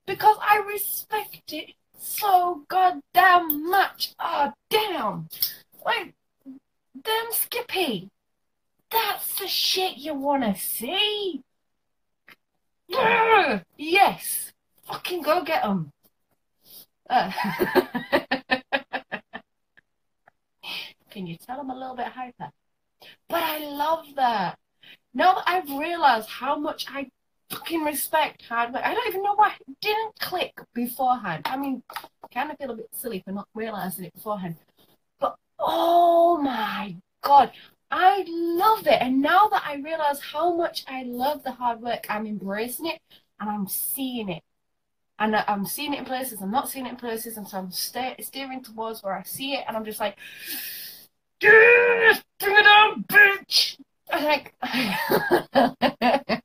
because 0.06 0.36
I 0.42 0.58
respect 0.58 1.50
it 1.50 1.70
so 1.98 2.62
goddamn 2.68 3.70
much. 3.70 4.14
Oh, 4.18 4.52
damn. 4.68 5.28
Like, 5.84 6.14
damn 7.02 7.32
Skippy. 7.32 8.10
That's 8.90 9.38
the 9.38 9.48
shit 9.48 9.98
you 9.98 10.14
want 10.14 10.42
to 10.44 10.54
see. 10.60 11.42
Yes. 13.76 14.52
Fucking 14.84 15.22
go 15.22 15.42
get 15.42 15.62
them. 15.62 15.90
Uh, 17.08 17.30
can 21.10 21.26
you 21.26 21.36
tell 21.36 21.60
I'm 21.60 21.70
a 21.70 21.74
little 21.74 21.96
bit 21.96 22.06
hyper? 22.06 22.50
But 23.28 23.42
I 23.42 23.58
love 23.58 24.06
that. 24.16 24.58
Now 25.14 25.34
that 25.34 25.44
I've 25.46 25.68
realized 25.78 26.28
how 26.28 26.56
much 26.58 26.86
I 26.88 27.08
fucking 27.50 27.82
respect 27.84 28.42
hard 28.42 28.72
work, 28.72 28.82
I 28.84 28.94
don't 28.94 29.08
even 29.08 29.22
know 29.22 29.34
why 29.34 29.52
it 29.60 29.76
didn't 29.80 30.18
click 30.20 30.52
beforehand. 30.74 31.42
I 31.46 31.56
mean, 31.56 31.82
I 31.90 32.28
kind 32.32 32.50
of 32.50 32.58
feel 32.58 32.70
a 32.70 32.76
bit 32.76 32.88
silly 32.92 33.22
for 33.24 33.32
not 33.32 33.48
realizing 33.54 34.04
it 34.04 34.14
beforehand. 34.14 34.56
But 35.18 35.36
oh 35.58 36.38
my 36.38 36.96
god, 37.22 37.52
I 37.90 38.24
love 38.28 38.86
it. 38.86 39.00
And 39.00 39.20
now 39.22 39.48
that 39.48 39.62
I 39.66 39.76
realize 39.76 40.20
how 40.20 40.54
much 40.54 40.84
I 40.88 41.04
love 41.04 41.44
the 41.44 41.52
hard 41.52 41.80
work, 41.80 42.06
I'm 42.08 42.26
embracing 42.26 42.86
it 42.86 43.00
and 43.40 43.48
I'm 43.48 43.66
seeing 43.68 44.28
it. 44.28 44.42
And 45.18 45.34
I'm 45.34 45.64
seeing 45.64 45.94
it 45.94 46.00
in 46.00 46.04
places, 46.04 46.42
I'm 46.42 46.50
not 46.50 46.68
seeing 46.68 46.84
it 46.86 46.90
in 46.90 46.96
places, 46.96 47.38
and 47.38 47.48
so 47.48 47.56
I'm 47.56 47.70
sta- 47.70 48.16
steering 48.20 48.62
towards 48.62 49.02
where 49.02 49.14
I 49.14 49.22
see 49.22 49.54
it, 49.54 49.64
and 49.66 49.74
I'm 49.74 49.84
just 49.86 49.98
like, 49.98 50.18
bring 51.40 52.20
it 52.40 52.66
on, 52.66 53.02
bitch! 53.04 53.78
I'm 54.12 54.24
like. 54.24 54.54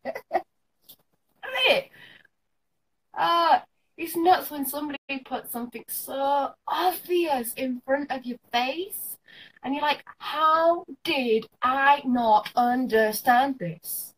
Uh, 3.14 3.60
it's 3.98 4.16
nuts 4.16 4.50
when 4.50 4.66
somebody 4.66 4.98
puts 5.26 5.52
something 5.52 5.84
so 5.88 6.54
obvious 6.68 7.54
in 7.54 7.80
front 7.86 8.12
of 8.12 8.26
your 8.26 8.40
face, 8.52 9.11
and 9.64 9.74
you're 9.74 9.84
like, 9.84 10.04
how 10.18 10.86
did 11.04 11.48
I 11.62 12.02
not 12.06 12.50
understand 12.56 13.60
this? 13.60 14.14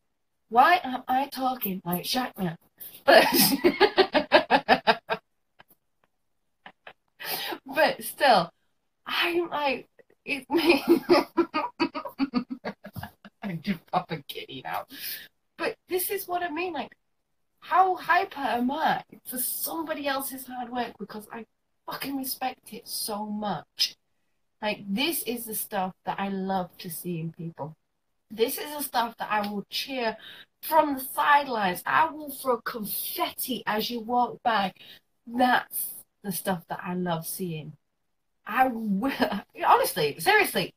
Why 0.49 0.79
am 0.83 1.03
I 1.07 1.27
talking 1.27 1.81
like 1.83 2.05
Shackman? 2.05 2.57
But, 3.05 3.25
but 7.65 8.03
still, 8.03 8.51
I'm 9.05 9.49
like, 9.49 9.87
it 10.25 10.49
me. 10.49 10.83
I'm 13.43 13.61
just 13.61 13.85
proper 13.87 14.21
giddy 14.27 14.61
now. 14.63 14.85
But 15.57 15.75
this 15.89 16.09
is 16.09 16.27
what 16.27 16.43
I 16.43 16.49
mean, 16.49 16.73
like, 16.73 16.95
how 17.59 17.95
hyper 17.95 18.39
am 18.39 18.71
I 18.71 19.03
for 19.25 19.37
somebody 19.37 20.07
else's 20.07 20.45
hard 20.47 20.71
work 20.71 20.93
because 20.99 21.27
I 21.31 21.45
fucking 21.85 22.17
respect 22.17 22.73
it 22.73 22.87
so 22.87 23.25
much. 23.25 23.95
Like, 24.63 24.85
this 24.87 25.23
is 25.23 25.45
the 25.45 25.55
stuff 25.55 25.93
that 26.05 26.17
I 26.21 26.29
love 26.29 26.69
to 26.77 26.89
see 26.89 27.19
in 27.19 27.33
people. 27.33 27.75
This 28.31 28.57
is 28.57 28.77
the 28.77 28.81
stuff 28.81 29.13
that 29.17 29.29
I 29.29 29.45
will 29.45 29.65
cheer 29.69 30.15
from 30.61 30.95
the 30.95 31.01
sidelines. 31.01 31.83
I 31.85 32.09
will 32.09 32.31
throw 32.31 32.61
confetti 32.61 33.63
as 33.67 33.89
you 33.89 33.99
walk 33.99 34.39
by. 34.41 34.71
That's 35.27 36.05
the 36.23 36.31
stuff 36.31 36.63
that 36.69 36.79
I 36.81 36.93
love 36.93 37.27
seeing. 37.27 37.73
I 38.47 38.67
will, 38.67 39.11
honestly, 39.67 40.17
seriously, 40.19 40.73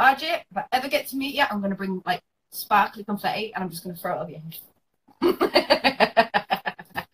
RJ, 0.00 0.22
if 0.50 0.56
I 0.56 0.64
ever 0.72 0.88
get 0.88 1.08
to 1.08 1.16
meet 1.16 1.34
you, 1.34 1.44
I'm 1.50 1.60
going 1.60 1.72
to 1.72 1.76
bring 1.76 2.00
like 2.06 2.22
sparkly 2.50 3.04
confetti 3.04 3.52
and 3.54 3.62
I'm 3.62 3.68
just 3.68 3.84
going 3.84 3.94
to 3.94 4.00
throw 4.00 4.18
it 4.18 4.22
over 4.22 4.30
your 4.30 4.40
head. 4.40 4.56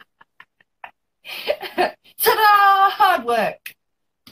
Ta-da! 2.18 2.90
Hard 2.90 3.24
work. 3.24 3.75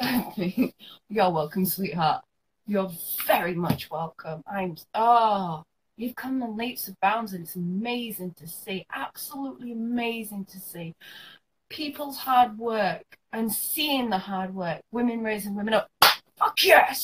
You're 0.37 1.31
welcome, 1.31 1.65
sweetheart. 1.65 2.25
You're 2.67 2.91
very 3.27 3.55
much 3.55 3.91
welcome. 3.91 4.43
I'm 4.47 4.77
oh, 4.95 5.65
you've 5.97 6.17
come 6.17 6.43
in 6.43 6.57
leaps 6.57 6.89
and 6.89 6.99
bounds, 7.01 7.33
and 7.33 7.45
it's 7.45 7.57
amazing 7.57 8.35
to 8.39 8.49
see. 8.49 8.87
Absolutely 8.93 9.73
amazing 9.73 10.47
to 10.47 10.59
see 10.59 10.95
people's 11.69 12.17
hard 12.17 12.59
work 12.59 13.05
and 13.33 13.53
seeing 13.53 14.11
the 14.11 14.19
hard 14.19 14.55
work. 14.55 14.81
Women 14.91 15.23
raising 15.23 15.55
women 15.55 15.75
up. 15.75 15.89
Fuck 16.37 16.65
yes. 16.65 17.03